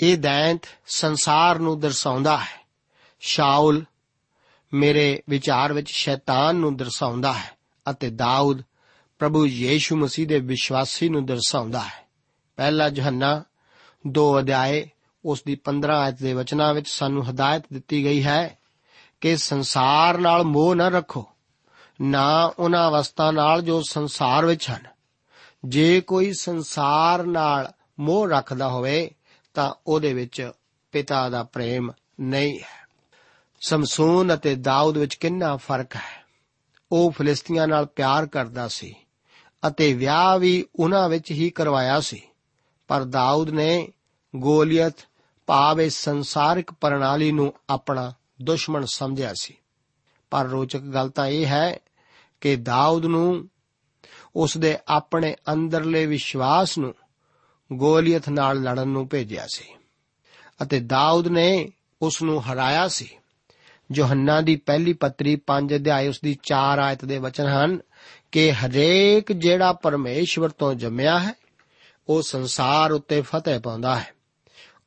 [0.00, 2.66] ਇਹ ਦੈਂਤ ਸੰਸਾਰ ਨੂੰ ਦਰਸਾਉਂਦਾ ਹੈ।
[3.20, 3.84] ਸ਼ਾਉਲ
[4.74, 7.50] ਮੇਰੇ ਵਿਚਾਰ ਵਿੱਚ ਸ਼ੈਤਾਨ ਨੂੰ ਦਰਸਾਉਂਦਾ ਹੈ
[7.90, 8.62] ਅਤੇ ਦਾਊਦ
[9.18, 12.08] ਪ੍ਰਭੂ ਯੀਸ਼ੂ ਮਸੀਹ ਦੇ ਵਿਸ਼ਵਾਸੀ ਨੂੰ ਦਰਸਾਉਂਦਾ ਹੈ।
[12.56, 13.44] ਪਹਿਲਾ ਯਹੰਨਾ
[14.06, 14.90] 2 ਅਧਿਆਏ,
[15.24, 18.58] ਉਸ ਦੀ 15 ਆਇਤ ਦੇ ਵਚਨਾਂ ਵਿੱਚ ਸਾਨੂੰ ਹਦਾਇਤ ਦਿੱਤੀ ਗਈ ਹੈ
[19.20, 21.26] ਕਿ ਸੰਸਾਰ ਨਾਲ ਮੋਹ ਨਾ ਰੱਖੋ,
[22.00, 24.86] ਨਾ ਉਹਨਾਂ ਅਵਸਥਾ ਨਾਲ ਜੋ ਸੰਸਾਰ ਵਿੱਚ ਹਨ।
[25.64, 29.10] ਜੇ ਕੋਈ ਸੰਸਾਰ ਨਾਲ ਮੋਹ ਰੱਖਦਾ ਹੋਵੇ,
[29.54, 30.50] ਤਾਂ ਉਹਦੇ ਵਿੱਚ
[30.92, 32.77] ਪਿਤਾ ਦਾ ਪ੍ਰੇਮ ਨਹੀਂ ਹੈ।
[33.60, 36.24] ਸਮਸੂਨ ਅਤੇ ਦਾਊਦ ਵਿੱਚ ਕਿੰਨਾ ਫ਼ਰਕ ਹੈ?
[36.92, 38.94] ਉਹ ਫਲਿਸਤੀਆਂ ਨਾਲ ਪਿਆਰ ਕਰਦਾ ਸੀ
[39.66, 42.22] ਅਤੇ ਵਿਆਹ ਵੀ ਉਹਨਾਂ ਵਿੱਚ ਹੀ ਕਰਵਾਇਆ ਸੀ।
[42.88, 43.88] ਪਰ ਦਾਊਦ ਨੇ
[44.36, 44.94] ਗੋਲੀਅਤ
[45.46, 48.12] ਭਾਵ ਇਸ ਸੰਸਾਰਿਕ ਪ੍ਰਣਾਲੀ ਨੂੰ ਆਪਣਾ
[48.42, 49.56] ਦੁਸ਼ਮਣ ਸਮਝਿਆ ਸੀ।
[50.30, 51.78] ਪਰ ਰੋਚਕ ਗੱਲ ਤਾਂ ਇਹ ਹੈ
[52.40, 53.50] ਕਿ ਦਾਊਦ ਨੂੰ,
[54.36, 56.94] ਉਸ ਦੇ ਆਪਣੇ ਅੰਦਰਲੇ ਵਿਸ਼ਵਾਸ ਨੂੰ
[57.72, 59.74] ਗੋਲੀਅਤ ਨਾਲ ਲੜਨ ਨੂੰ ਭੇਜਿਆ ਸੀ
[60.62, 61.72] ਅਤੇ ਦਾਊਦ ਨੇ
[62.02, 63.08] ਉਸ ਨੂੰ ਹਰਾਇਆ ਸੀ।
[63.94, 67.78] ਯੋਹੰਨਾ ਦੀ ਪਹਿਲੀ ਪੱਤਰੀ 5 ਅਧਿਆਇ ਉਸ ਦੀ 4 ਆਇਤ ਦੇ ਵਚਨ ਹਨ
[68.32, 71.34] ਕਿ ਹਰੇਕ ਜਿਹੜਾ ਪਰਮੇਸ਼ਵਰ ਤੋਂ ਜੰਮਿਆ ਹੈ,
[72.08, 74.12] ਉਹ ਸੰਸਾਰ ਉੱਤੇ ਫਤਿਹ ਪਾਉਂਦਾ ਹੈ।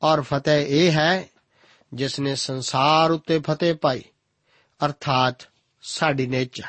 [0.02, 1.28] ਔਰ ਫਤਿਹ ਇਹ ਹੈ,
[1.94, 4.02] ਜਿਸ ਨੇ ਸੰਸਾਰ ਉੱਤੇ ਫਤਿਹ ਪਾਈ,
[4.84, 5.36] ਅਰਥਾਤ
[5.82, 6.68] ਸਾਡੀ ਨੇਚਾ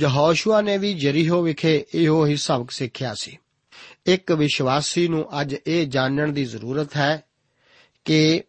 [0.00, 3.38] ਯਹੋਸ਼ੂਆ ਨੇ ਵੀ ਜਰੀਹੋ ਵਿਖੇ ਇਹੋ ਹੀ ਸਬਕ ਸਿੱਖਿਆ ਸੀ।
[4.06, 7.24] ਇੱਕ ਵਿਸ਼ਵਾਸੀ ਨੂੰ ਅੱਜ ਇਹ ਜਾਣਨ ਦੀ ਜ਼ਰੂਰਤ ਹੈ
[8.04, 8.42] ਕਿ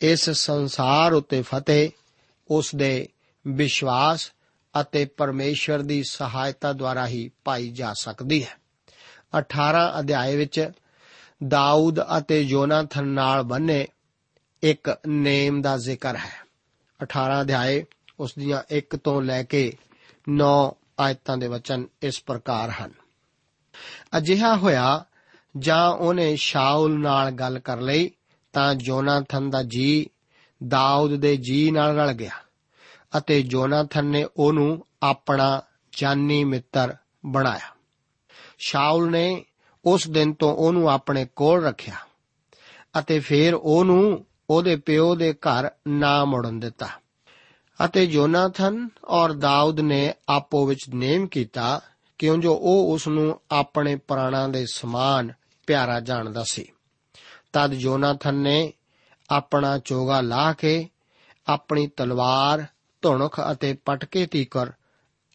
[0.00, 1.90] ਇਸ ਸੰਸਾਰ ਉੱਤੇ ਫਤਿਹ
[2.52, 3.08] ਉਸ ਦੇ
[3.46, 4.32] ਵਿਸ਼ਵਾਸ
[4.80, 8.56] ਅਤੇ ਪਰਮੇਸ਼ਵਰ ਦੀ ਸਹਾਇਤਾ ਦੁਆਰਾ ਹੀ ਪਾਈ ਜਾ ਸਕਦੀ ਹੈ।
[9.38, 10.70] 18 ਅਧਿਆਏ ਵਿੱਚ
[11.48, 13.88] ਦਾਊਦ ਅਤੇ ਯੋਨਾਥਨ ਨਾਲ ਬੰਨੇ
[14.62, 16.32] ਇੱਕ ਨੇਮ ਦਾ ਜ਼ਿਕਰ ਹੈ।
[17.02, 17.84] 18 ਅਧਿਆਏ
[18.20, 19.72] ਉਸ ਦੀਆਂ 1 ਤੋਂ ਲੈ ਕੇ
[20.28, 22.90] 9 ਆਇਤਾਂ ਦੇ ਵਚਨ ਇਸ ਪ੍ਰਕਾਰ ਹਨ।
[24.16, 25.04] ਅਜਿਹਾ ਹੋਇਆ
[25.56, 28.10] ਜਾਂ ਉਹਨੇ ਸ਼ਾਉਲ ਨਾਲ ਗੱਲ ਕਰ ਲਈ
[28.52, 30.10] ਤਾਂ ਜੋਨਾਥਨ ਦਾ ਜੀ
[30.68, 32.30] ਦਾਊਦ ਦੇ ਜੀ ਨਾਲ ਰਲ ਗਿਆ
[33.18, 35.62] ਅਤੇ ਜੋਨਾਥਨ ਨੇ ਉਹਨੂੰ ਆਪਣਾ
[35.98, 37.74] ਜਾਨੀ ਮਿੱਤਰ ਬਣਾਇਆ।
[38.58, 39.44] ਸ਼ਾਉਲ ਨੇ
[39.84, 41.94] ਉਸ ਦਿਨ ਤੋਂ ਉਹਨੂੰ ਆਪਣੇ ਕੋਲ ਰੱਖਿਆ
[42.98, 46.88] ਅਤੇ ਫਿਰ ਉਹਨੂੰ ਉਹਦੇ ਪਿਓ ਦੇ ਘਰ ਨਾ ਮੁੜਨ ਦਿੱਤਾ
[47.84, 51.80] ਅਤੇ ਜੋਨਾਥਨ ਔਰ ਦਾਊਦ ਨੇ ਆਪੋ ਵਿੱਚ ਨੇਮ ਕੀਤਾ
[52.18, 55.32] ਕਿਉਂ ਜੋ ਉਹ ਉਸ ਨੂੰ ਆਪਣੇ ਪ੍ਰਾਣਾਂ ਦੇ ਸਮਾਨ
[55.66, 56.66] ਪਿਆਰਾ ਜਾਣਦਾ ਸੀ।
[57.52, 58.72] ਤਦ ਜੋਨਾਥਨ ਨੇ
[59.32, 60.88] ਆਪਣਾ ਚੋਗਾ ਲਾ ਕੇ
[61.46, 62.66] ਆਪਣੀ ਤਲਵਾਰ,
[63.02, 64.72] ਧੁਣਖ ਅਤੇ ਪਟਕੇ ਤੀਕਰ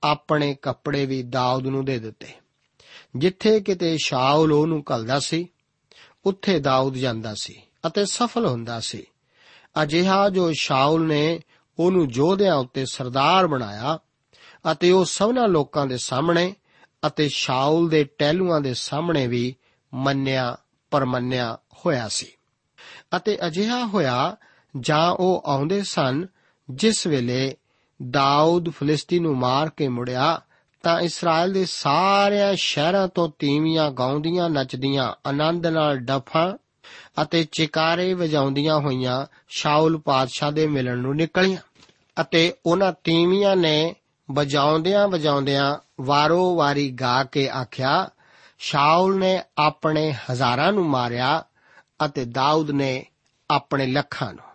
[0.04, 2.28] ਆਪਣੇ ਕੱਪੜੇ ਵੀ ਦਾਊਦ ਨੂੰ ਦੇ ਦਿੱਤੇ।
[3.16, 5.48] ਜਿੱਥੇ ਕਿਤੇ ਸ਼ਾਉਲ ਉਹਨੂੰ ਘਲਦਾ ਸੀ,
[6.26, 9.04] ਉੱਥੇ ਦਾਊਦ ਜਾਂਦਾ ਸੀ ਅਤੇ ਸਫਲ ਹੁੰਦਾ ਸੀ।
[9.84, 11.40] ਅਜਿਹਾ ਜੋ ਸ਼ਾਉਲ ਨੇ
[11.80, 14.00] ਉਹਨੂੰ ਯੋਧਿਆਂ ਉੱਤੇ ਸਰਦਾਰ ਬਣਾਇਆ
[14.72, 16.56] ਅਤੇ ਉਹ ਸਭਨਾ ਲੋਕਾਂ ਦੇ ਸਾਹਮਣੇ
[17.08, 19.56] ਅਤੇ ਸ਼ਾਉਲ ਦੇ ਟਹਿਲੂਆਂ ਦੇ ਸਾਹਮਣੇ ਵੀ
[19.94, 20.58] ਮੰਨਿਆ
[20.92, 22.32] ਪਰਮੰਨਿਆ ਹੋਇਆ ਸੀ।
[23.18, 24.36] ਅਤੇ ਅਜਿਹਾ ਹੋਇਆ
[24.80, 26.28] ਜਾਂ ਉਹ ਆਉਂਦੇ ਸਨ,
[26.70, 27.56] ਜਿਸ ਵੇਲੇ
[28.10, 30.42] ਦਾਊਦ ਫਲਿਸਤੀ ਨੂੰ ਮਾਰ ਕੇ ਮੁੜਿਆ,
[30.84, 36.58] ਤਾਂ ਇਸਰਾਇਲ ਦੇ ਸਾਰਿਆਂ ਸ਼ਹਿਰਾਂ ਤੋਂ ਤੀਵੀਆਂ ਗਾਉਂਦੀਆਂ, ਨੱਚਦੀਆਂ, ਆਨੰਦ ਨਾਲ ਡਫਾਂ
[37.22, 41.58] ਅਤੇ ਚਿਕਾਰੇ ਵਜਾਉਂਦੀਆਂ ਹੋਈਆਂ ਸ਼ਾਉਲ ਪਾਤਸ਼ਾਹ ਦੇ ਮਿਲਣ ਨੂੰ ਨਿਕਲੀਆਂ
[42.22, 43.96] ਅਤੇ ਉਹਨਾਂ ਤੀਵੀਆਂ ਨੇ
[44.32, 48.10] ਵਜਾਉਂਦਿਆਂ ਵਜਾਉਂਦਿਆਂ ਵਾਰੋ ਵਾਰੀ ਗਾ ਕੇ ਆਖਿਆ,
[48.60, 51.44] ਸ਼ਾਉਲ ਨੇ ਆਪਣੇ ਹਜ਼ਾਰਾਂ ਨੂੰ ਮਾਰਿਆ
[52.06, 53.06] ਅਤੇ ਦਾਊਦ ਨੇ
[53.52, 54.46] ਆਪਣੇ ਲੱਖਾਂ ਨੂੰ।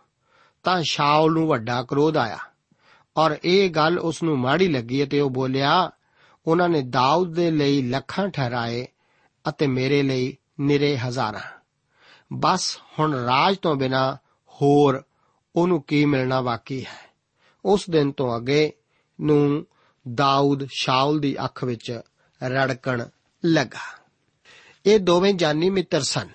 [0.63, 2.39] ਤਾਂ ਸ਼ਾਉਲ ਨੂੰ ਵੱਡਾ ਕਰੋਧ ਆਇਆ
[3.17, 5.91] ਔਰ ਇਹ ਗੱਲ ਉਸ ਨੂੰ ਮਾੜੀ ਲੱਗੀ ਅਤੇ ਉਹ ਬੋਲਿਆ,
[6.47, 8.87] ਉਹਨਾਂ ਨੇ ਦਾਊਦ ਦੇ ਲਈ ਲੱਖਾਂ ਠਹਿਰਾਏ
[9.49, 11.41] ਅਤੇ ਮੇਰੇ ਲਈ ਨਿਰੇ ਹਜ਼ਾਰਾਂ।
[12.33, 14.15] ਬਸ ਹੁਣ ਰਾਜ ਤੋਂ ਬਿਨਾ
[14.49, 15.03] ਹੋਰ
[15.57, 17.13] ਉਹਨੂੰ ਕੀ ਮਿਲਣਾ ਬਾਕੀ ਹੈ?
[17.65, 18.73] ਉਸ ਦਿਨ ਤੋਂ ਅੱਗੇ
[19.21, 19.67] ਨੂੰ
[20.15, 22.01] ਦਾਊਦ ਸ਼ਾਉਲ ਦੀ ਅੱਖ ਵਿੱਚ
[22.45, 23.07] ਰੜਕਣ
[23.45, 24.01] ਲੱਗਾ।
[24.87, 26.29] ਇਹ ਦੋਵੇਂ ਜਾਨੀ ਮਿੱਤਰ ਸਨ।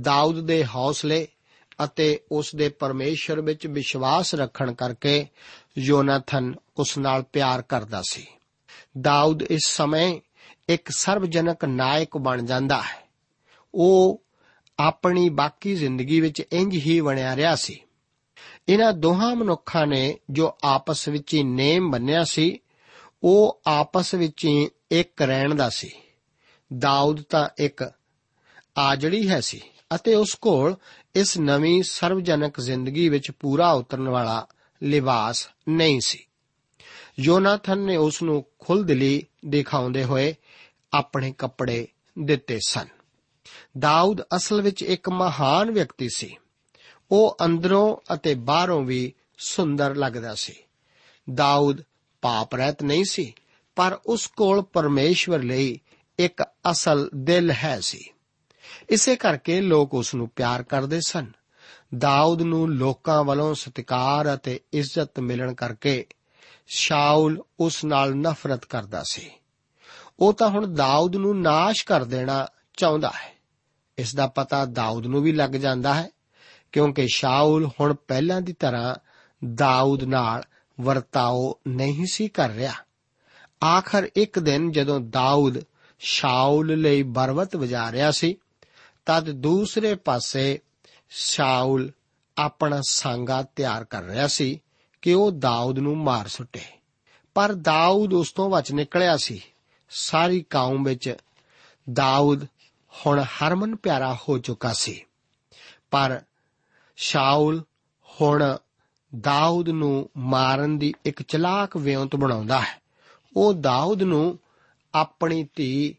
[0.00, 1.28] ਦਾਊਦ ਦੇ ਹੌਸਲੇ
[1.84, 5.26] ਅਤੇ ਉਸ ਦੇ ਪਰਮੇਸ਼ਰ ਵਿੱਚ ਵਿਸ਼ਵਾਸ ਰੱਖਣ ਕਰਕੇ
[5.78, 8.26] ਯੋਨਾਥਨ ਉਸ ਨਾਲ ਪਿਆਰ ਕਰਦਾ ਸੀ।
[9.00, 10.20] ਦਾਊਦ ਇਸ ਸਮੇਂ
[10.68, 13.08] ਇੱਕ ਸਰਵਜਨਕ ਨਾਇਕ ਬਣ ਜਾਂਦਾ ਹੈ।
[13.74, 14.22] ਉਹ
[14.78, 17.80] ਆਪਣੀ ਬਾਕੀ ਜ਼ਿੰਦਗੀ ਵਿੱਚ ਇੰਜ ਹੀ ਬਣਿਆ ਰਿਹਾ ਸੀ।
[18.68, 22.58] ਇਹਨਾਂ ਦੋਹਾਂ ਮਨੁੱਖਾਂ ਨੇ ਜੋ ਆਪਸ ਵਿੱਚ ਹੀ ਨੇਮ ਬੰਨਿਆ ਸੀ,
[23.22, 25.90] ਉਹ ਆਪਸ ਵਿੱਚ ਹੀ ਇੱਕ ਰਹਿਣ ਦਾ ਸੀ।
[26.78, 27.92] ਦਾਊਦ ਤਾਂ ਇੱਕ
[28.78, 29.60] ਆਜੜੀ ਹੈ ਸੀ।
[29.94, 30.76] ਅਤੇ ਉਸ ਕੋਲ
[31.14, 34.46] ਇਸ ਨਵੀਂ ਸਰਵਜਨਕ ਜ਼ਿੰਦਗੀ ਵਿੱਚ ਪੂਰਾ ਉਤਰਨ ਵਾਲਾ
[34.82, 36.26] ਲਿਬਾਸ ਨਹੀਂ ਸੀ।
[37.20, 40.34] ਯੋਨਾਥਨ ਨੇ ਉਸ ਨੂੰ ਖੁੱਲਦਿਲੀ ਦਿਖਾਉਂਦੇ ਹੋਏ
[40.92, 42.86] ਆਪਣੇ ਕੱਪੜੇ ਦਿੱਤੇ ਸਨ।
[43.78, 46.36] ਦਾਊਦ ਅਸਲ ਵਿੱਚ ਇੱਕ ਮਹਾਨ ਵਿਅਕਤੀ ਸੀ।
[47.10, 50.54] ਉਹ ਅੰਦਰੋਂ ਅਤੇ ਬਾਹਰੋਂ ਵੀ ਸੁੰਦਰ ਲੱਗਦਾ ਸੀ।
[51.34, 51.82] ਦਾਊਦ
[52.22, 53.34] ਪਾਪ ਰਹਿਤ ਨਹੀਂ ਸੀ,
[53.76, 55.80] ਪਰ ਉਸ ਕੋਲ ਪਰਮੇਸ਼ਵਰ ਲਈ
[56.18, 58.10] ਇੱਕ ਅਸਲ ਦਿਲ ਹੈ ਸੀ।
[58.88, 61.26] ਇਸੇ ਕਰਕੇ ਲੋਕ ਉਸ ਨੂੰ ਪਿਆਰ ਕਰਦੇ ਸਨ।
[61.98, 66.06] ਦਾਊਦ ਨੂੰ ਲੋਕਾਂ ਵੱਲੋਂ ਸਤਿਕਾਰ ਅਤੇ ਇੱਜ਼ਤ ਮਿਲਣ ਕਰਕੇ
[66.66, 69.30] ਸ਼ਾਉਲ ਉਸ ਨਾਲ ਨਫ਼ਰਤ ਕਰਦਾ ਸੀ।
[70.20, 73.32] ਉਹ ਤਾਂ ਹੁਣ ਦਾਊਦ ਨੂੰ ਨਾਸ਼ ਕਰ ਦੇਣਾ ਚਾਹੁੰਦਾ ਹੈ।
[73.98, 76.10] ਇਸ ਦਾ ਪਤਾ ਦਾਊਦ ਨੂੰ ਵੀ ਲੱਗ ਜਾਂਦਾ ਹੈ,
[76.72, 78.94] ਕਿਉਂਕਿ ਸ਼ਾਉਲ ਹੁਣ ਪਹਿਲਾਂ ਦੀ ਤਰ੍ਹਾਂ
[79.54, 80.42] ਦਾਊਦ ਨਾਲ
[80.80, 82.72] ਵਰਤਾਓ ਨਹੀਂ ਸੀ ਕਰ ਰਿਹਾ।
[83.66, 85.58] ਆਖਰ ਇੱਕ ਦਿਨ ਜਦੋਂ ਦਾਊਦ
[85.98, 88.36] ਸ਼ਾਉਲ ਲਈ ਬਰਵਤ ਵਜਾ ਰਿਹਾ ਸੀ
[89.06, 90.60] ਤਦ ਦੂਸਰੇ ਪਾਸੇ
[91.10, 91.92] ਸ਼ਾਉਲ
[92.38, 94.62] ਆਪਣਾ ਸੰਗਾ ਤਿਆਰ ਕਰ ਰਿਹਾ ਸੀ
[95.02, 96.60] ਕਿ ਉਹ ਦਾਊਦ ਨੂੰ ਮਾਰ ਸੁੱਟੇ।
[97.34, 99.42] ਪਰ ਦਾਊਦ ਉਸ ਤੋਂ ਬਚ ਨਿਕਲਿਆ ਸੀ।
[99.90, 101.16] ਸਾਰੀ ਕੌਮ ਵਿੱਚ
[101.92, 102.44] ਦਾਊਦ
[102.92, 105.04] ਹੁਣ ਹਰਮਨ ਪਿਆਰਾ ਹੋ ਚੁੱਕਾ ਸੀ।
[105.90, 106.22] ਪਰ
[106.96, 107.62] ਸ਼ਾਉਲ
[108.04, 108.56] ਹੁਣ
[109.20, 112.82] ਦਾਊਦ ਨੂੰ ਮਾਰਨ ਦੀ ਇੱਕ ਚਲਾਕ ਵਿਉਂਤ ਬਣਾਉਂਦਾ ਹੈ।
[113.36, 114.38] ਉਹ ਦਾਊਦ ਨੂੰ
[114.94, 115.96] ਆਪਣੀ ਧੀ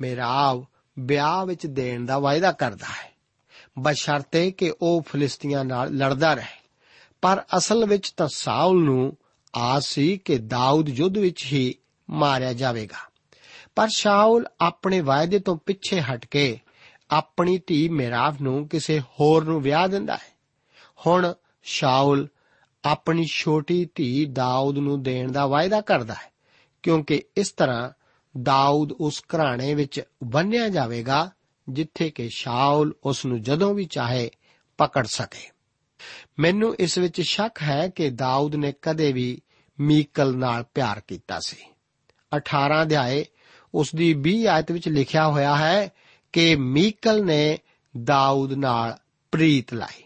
[0.00, 0.66] ਮੇਰਾਵ
[1.00, 3.12] ਵਿਆਹ ਵਿੱਚ ਦੇਣ ਦਾ ਵਾਅਦਾ ਕਰਦਾ ਹੈ।
[3.78, 6.60] ਬਸ਼ਰਤੇ ਕਿ ਉਹ ਫਲਿਸਤੀਆਂ ਨਾਲ ਲੜਦਾ ਰਹੇ।
[7.22, 9.16] ਪਰ ਅਸਲ ਵਿੱਚ ਤਾਂ ਸਾਊਲ ਨੂੰ
[9.56, 11.74] ਆਸ ਸੀ ਕਿ ਦਾਊਦ ਯੁੱਧ ਵਿੱਚ ਹੀ
[12.10, 13.10] ਮਾਰਿਆ ਜਾਵੇਗਾ।
[13.76, 16.58] ਪਰ ਸ਼ਾਉਲ ਆਪਣੇ ਵਾਅਦੇ ਤੋਂ ਪਿੱਛੇ ਹਟ ਕੇ
[17.10, 20.38] ਆਪਣੀ ਧੀ ਮਿਰਾਫ ਨੂੰ ਕਿਸੇ ਹੋਰ ਨੂੰ ਵਿਆਹ ਦਿੰਦਾ ਹੈ।
[21.06, 22.28] ਹੁਣ ਸ਼ਾਉਲ
[22.84, 26.32] ਆਪਣੀ ਛੋਟੀ ਧੀ ਦਾਊਦ ਨੂੰ ਦੇਣ ਦਾ ਵਾਅਦਾ ਕਰਦਾ ਹੈ,
[26.82, 27.90] ਕਿਉਂਕਿ ਇਸ ਤਰ੍ਹਾਂ
[28.42, 31.30] ਦਾਊਦ ਉਸ ਘਰਾਣੇ ਵਿੱਚ ਬੰਨਿਆ ਜਾਵੇਗਾ,
[31.68, 34.30] ਜਿੱਥੇ ਕਿ ਸ਼ਾਉਲ ਉਸ ਨੂੰ ਜਦੋਂ ਵੀ ਚਾਹੇ
[34.78, 35.50] ਪਕੜ ਸਕੇ।
[36.38, 39.42] ਮੈਨੂੰ ਇਸ ਵਿੱਚ ਸ਼ੱਕ ਹੈ ਕਿ ਦਾਊਦ ਨੇ ਕਦੇ ਵੀ
[39.80, 41.56] ਮੀਕਲ ਨਾਲ ਪਿਆਰ ਕੀਤਾ ਸੀ।
[42.36, 43.24] 18 ਅਧਿਆਏ
[43.74, 45.92] ਉਸ ਦੀ 20 ਆਇਤ ਵਿੱਚ ਲਿਖਿਆ ਹੋਇਆ ਹੈ
[46.32, 47.58] ਕਿ ਮੀਕਲ ਨੇ
[48.04, 48.96] ਦਾਊਦ ਨਾਲ
[49.32, 50.02] ਪ੍ਰੀਤ ਲਾਈ।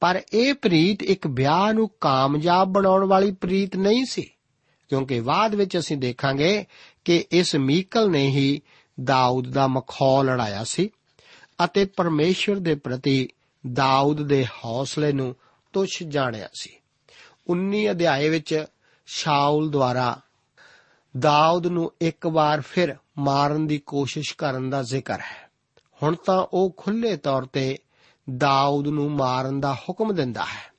[0.00, 4.30] ਪਰ ਇਹ ਪ੍ਰੀਤ ਇੱਕ ਵਿਆਹ ਨੂੰ ਕਾਮਯਾਬ ਬਣਾਉਣ ਵਾਲੀ ਪ੍ਰੀਤ ਨਹੀਂ ਸੀ,
[4.88, 6.64] ਕਿਉਂਕਿ ਬਾਅਦ ਵਿੱਚ ਅਸੀਂ ਦੇਖਾਂਗੇ
[7.06, 8.62] ਕਿ ਇਸ ਮੀਕਲ ਨੇ ਹੀ
[9.04, 10.90] ਦਾਊਦ ਦਾ ਮਖੌਲ ਲੜਾਇਆ ਸੀ
[11.64, 13.28] ਅਤੇ ਪਰਮੇਸ਼ਵਰ ਦੇ ਪ੍ਰਤੀ
[13.72, 15.36] ਦਾਊਦ ਦੇ ਹੌਸਲੇ ਨੂੰ
[15.72, 16.76] ਤੁਛ ਜਾਣਿਆ ਸੀ।
[17.50, 18.64] 19 ਅਧਿਆਏ ਵਿੱਚ
[19.06, 20.20] ਸ਼ਾਉਲ ਦੁਆਰਾ
[21.18, 25.50] ਦਾਊਦ ਨੂੰ ਇੱਕ ਵਾਰ ਫਿਰ ਮਾਰਨ ਦੀ ਕੋਸ਼ਿਸ਼ ਕਰਨ ਦਾ ਜ਼ਿਕਰ ਹੈ।
[26.02, 27.78] ਹੁਣ ਤਾਂ ਉਹ ਖੁੱਲੇ ਤੌਰ ਤੇ
[28.36, 30.72] ਦਾਊਦ ਨੂੰ ਮਾਰਨ ਦਾ ਹੁਕਮ ਦਿੰਦਾ ਹੈ।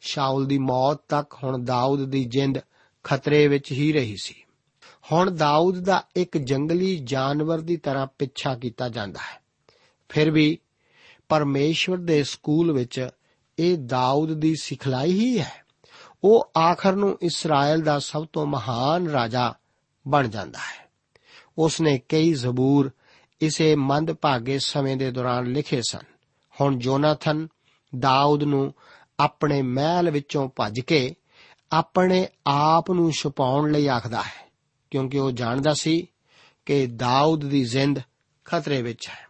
[0.00, 2.58] ਸ਼ਾਉਲ ਦੀ ਮੌਤ ਤੱਕ ਹੁਣ ਦਾਊਦ ਦੀ ਜਿੰਦ
[3.04, 4.41] ਖਤਰੇ ਵਿੱਚ ਹੀ ਰਹੀ ਸੀ।
[5.12, 9.42] ਹੁਣ ਦਾਊਦ ਦਾ ਇੱਕ ਜੰਗਲੀ ਜਾਨਵਰ ਦੀ ਤਰ੍ਹਾਂ ਪਿੱਛਾ ਕੀਤਾ ਜਾਂਦਾ ਹੈ।
[10.08, 10.58] ਫਿਰ ਵੀ
[11.28, 13.08] ਪਰਮੇਸ਼ਵਰ ਦੇ ਸਕੂਲ ਵਿੱਚ
[13.58, 15.64] ਇਹ ਦਾਊਦ ਦੀ ਸਿਖਲਾਈ ਹੀ ਹੈ।
[16.24, 19.54] ਉਹ ਆਖਰ ਨੂੰ ਇਸਰਾਇਲ ਦਾ ਸਭ ਤੋਂ ਮਹਾਨ ਰਾਜਾ
[20.08, 20.90] ਬਣ ਜਾਂਦਾ ਹੈ।
[21.58, 22.90] ਉਸ ਨੇ ਕਈ ਜ਼ਬੂਰ
[23.40, 26.02] ਇਸੇ ਮੰਦਭਾਗੇ ਸਮੇਂ ਦੇ ਦੌਰਾਨ ਲਿਖੇ ਸਨ।
[26.60, 27.48] ਹੁਣ ਜੋਨਾਥਨ
[27.98, 28.74] ਦਾਊਦ ਨੂੰ
[29.20, 31.14] ਆਪਣੇ ਮਹਿਲ ਵਿੱਚੋਂ ਭੱਜ ਕੇ
[31.72, 34.41] ਆਪਣੇ ਆਪ ਨੂੰ ਛੁਪਾਉਣ ਲਈ ਆਖਦਾ ਹੈ।
[34.92, 36.06] ਕਿਉਂਕਿ ਉਹ ਜਾਣਦਾ ਸੀ
[36.66, 37.98] ਕਿ ਦਾਊਦ ਦੀ ਜ਼ਿੰਦ
[38.44, 39.26] ਖਤਰੇ ਵਿੱਚ ਹੈ।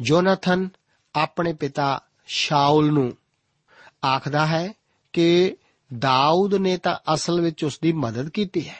[0.00, 0.68] ਜੋਨਾਥਨ
[1.14, 3.16] ਆਪਣੇ ਪਿਤਾ ਸ਼ਾਉਲ ਨੂੰ
[4.06, 4.72] ਆਖਦਾ ਹੈ
[5.12, 5.56] ਕਿ
[5.98, 8.76] ਦਾਊਦ ਨੇ ਤਾਂ ਅਸਲ ਵਿੱਚ ਉਸ ਦੀ ਮਦਦ ਕੀਤੀ ਹੈ।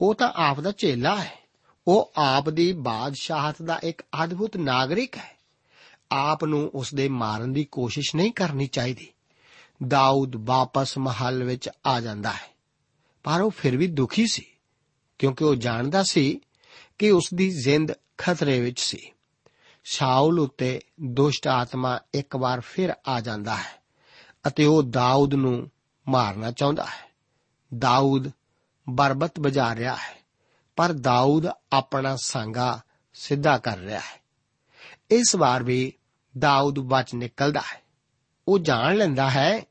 [0.00, 1.38] ਉਹ ਤਾਂ ਆਪ ਦਾ ਚੇਲਾ ਹੈ।
[1.88, 5.36] ਉਹ ਆਪ ਦੀ ਬਾਦਸ਼ਾਹਤ ਦਾ ਇੱਕ ਅਦਭੁਤ ਨਾਗਰਿਕ ਹੈ।
[6.12, 9.08] ਆਪ ਨੂੰ ਉਸ ਦੇ ਮਾਰਨ ਦੀ ਕੋਸ਼ਿਸ਼ ਨਹੀਂ ਕਰਨੀ ਚਾਹੀਦੀ।
[9.88, 12.54] ਦਾਊਦ ਵਾਪਸ ਮਹੱਲ ਵਿੱਚ ਆ ਜਾਂਦਾ ਹੈ।
[13.24, 14.46] ਪਰ ਉਹ ਫਿਰ ਵੀ ਦੁਖੀ ਸੀ।
[15.24, 16.40] ਕਿਉਂਕਿ ਉਹ ਜਾਣਦਾ ਸੀ
[16.98, 19.12] ਕਿ ਉਸ ਦੀ ਜ਼ਿੰਦ ਖਤਰੇ ਵਿੱਚ ਸੀ।
[19.84, 23.82] ਸ਼ਾਉਲ ਉੱਤੇ ਦੁਸ਼ਟ ਆਤਮਾ ਇੱਕ ਵਾਰ ਫਿਰ ਆ ਜਾਂਦਾ ਹੈ
[24.46, 25.70] ਅਤੇ ਉਹ ਦਾਊਦ ਨੂੰ
[26.08, 27.10] ਮਾਰਨਾ ਚਾਹੁੰਦਾ ਹੈ।
[27.78, 28.30] ਦਾਊਦ
[28.88, 30.16] ਬਰਬਤ ਬਜਾ ਰਿਹਾ ਹੈ,
[30.76, 32.80] ਪਰ ਦਾਊਦ ਆਪਣਾ ਸੰਗਾ
[33.14, 34.22] ਸਿੱਧਾ ਕਰ ਰਿਹਾ ਹੈ।
[35.10, 35.92] ਇਸ ਵਾਰ ਵੀ
[36.38, 37.82] ਦਾਊਦ ਬਚ ਨਿਕਲਦਾ ਹੈ।
[38.48, 39.62] ਉਹ ਜਾਣ ਲੈਂਦਾ ਹੈ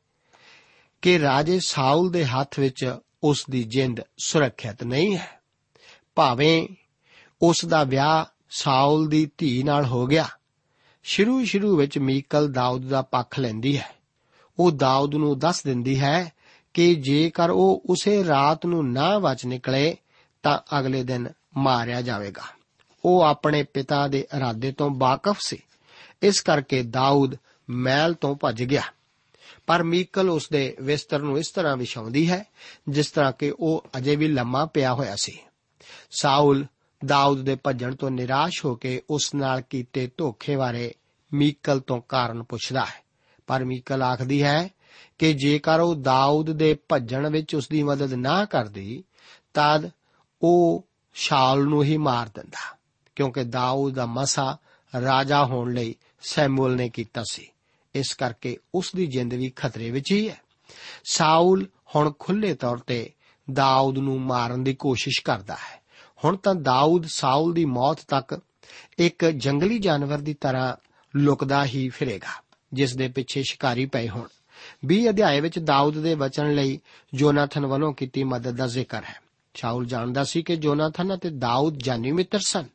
[1.02, 5.43] ਕਿ ਰਾਜੇ ਸਾਊਲ ਦੇ ਹੱਥ ਵਿੱਚ ਉਸ ਦੀ ਜਿੰਦ ਸੁਰੱਖਿਅਤ ਨਹੀਂ ਹੈ।
[6.16, 6.68] ਭਾਵੇਂ
[7.42, 10.28] ਉਸ ਦਾ ਵਿਆਹ ਸਾਊਲ ਦੀ ਧੀ ਨਾਲ ਹੋ ਗਿਆ,
[11.04, 13.96] ਸ਼ੁਰੂ ਸ਼ੁਰੂ ਵਿੱਚ ਮੀਕਲ ਦਾਊਦ ਦਾ ਪੱਖ ਲੈਂਦੀ ਹੈ।
[14.60, 16.34] ਉਹ ਦਾਊਦ ਨੂੰ ਦੱਸ ਦਿੰਦੀ ਹੈ
[16.74, 19.98] ਕਿ ਜੇਕਰ ਉਹ ਉਸੇ ਰਾਤ ਨੂੰ ਨਾ ਬਚ ਨਿਕਲੇ,
[20.44, 22.44] ਤਾਂ ਅਗਲੇ ਦਿਨ ਮਾਰਿਆ ਜਾਵੇਗਾ।
[23.06, 25.58] ਉਹ ਆਪਣੇ ਪਿਤਾ ਦੇ ਇਰਾਦੇ ਤੋਂ ਵਾਕਿਫ ਸੀ।
[26.22, 27.36] ਇਸ ਕਰਕੇ ਦਾਊਦ
[27.70, 28.82] ਮਹਿਲ ਤੋਂ ਭੱਜ ਗਿਆ।
[29.68, 32.46] ਪਰ ਮੀਕਲ ਉਸ ਦੇ ਵਿਸਤਰ ਨੂੰ ਇਸ ਤਰ੍ਹਾਂ ਵਿਛਾਉਂਦੀ ਹੈ,
[32.90, 35.40] ਜਿਸ ਤਰ੍ਹਾਂ ਕਿ ਉਹ ਅਜੇ ਵੀ ਲੰਮਾ ਪਿਆ ਹੋਇਆ ਸੀ।
[36.20, 36.66] ਸਾਊਲ
[37.06, 40.94] ਦਾਊਦ ਦੇ ਭੱਜਣ ਤੋਂ ਨਿਰਾਸ਼ ਹੋ ਕੇ ਉਸ ਨਾਲ ਕੀਤੇ ਧੋਖੇ ਬਾਰੇ
[41.34, 43.04] ਮੀਕਲ ਤੋਂ ਕਾਰਨ ਪੁੱਛਦਾ ਹੈ।
[43.48, 44.70] ਪਰ ਮੀਕਲ ਆਖਦੀ ਹੈ
[45.18, 49.04] ਕਿ ਜੇਕਰ ਉਹ ਦਾਊਦ ਦੇ ਭੱਜਣ ਵਿੱਚ ਉਸ ਦੀ ਮਦਦ ਨਾ ਕਰਦੀ,
[49.54, 49.90] ਤਦ
[50.42, 52.78] ਉਹ ਸ਼ਾਲ ਨੂੰ ਹੀ ਮਾਰ ਦਿੰਦਾ,
[53.16, 54.58] ਕਿਉਂਕਿ ਦਾਊਦ ਦਾ ਮਸਾ
[55.02, 57.48] ਰਾਜਾ ਹੋਣ ਲਈ ਸੈਮੂਅਲ ਨੇ ਕੀਤਾ ਸੀ।
[57.96, 60.42] ਇਸ ਕਰਕੇ ਉਸ ਦੀ ਜਿੰਦ ਵੀ ਖਤਰੇ ਵਿੱਚ ਹੀ ਹੈ।
[61.04, 63.12] ਸਾਊਲ ਹੁਣ ਖੁੱਲੇ ਤੌਰ ਤੇ
[63.54, 65.83] ਦਾਊਦ ਨੂੰ ਮਾਰਨ ਦੀ ਕੋਸ਼ਿਸ਼ ਕਰਦਾ ਹੈ।
[66.24, 68.42] ਹੁਣ ਤਾਂ ਦਾਊਦ ਸਾਊਲ ਦੀ ਮੌਤ ਤੱਕ
[69.00, 70.76] ਇੱਕ ਜੰਗਲੀ ਜਾਨਵਰ ਦੀ ਤਰ੍ਹਾਂ
[71.16, 72.42] ਲੁਕਦਾ ਹੀ ਫਿਰੇਗਾ,
[72.74, 74.28] ਜਿਸ ਦੇ ਪਿੱਛੇ ਸ਼ਿਕਾਰੀ ਪਏ ਹੋਣ।
[74.86, 76.80] 20 ਅਧਿਆਏ ਵਿੱਚ ਦਾਊਦ ਦੇ ਬਚਣ ਲਈ
[77.14, 79.16] ਜੋਨਾਥਨ ਵੱਲੋਂ ਕੀਤੀ ਮਦਦ ਦਾ ਜ਼ਿਕਰ ਹੈ।
[79.54, 82.66] ਸ਼ਾਉਲ ਜਾਣਦਾ ਸੀ ਕਿ ਜੋਨਾਥਨ ਅਤੇ ਦਾਊਦ ਜਾਨੀ ਮਿੱਤਰ ਸਨ।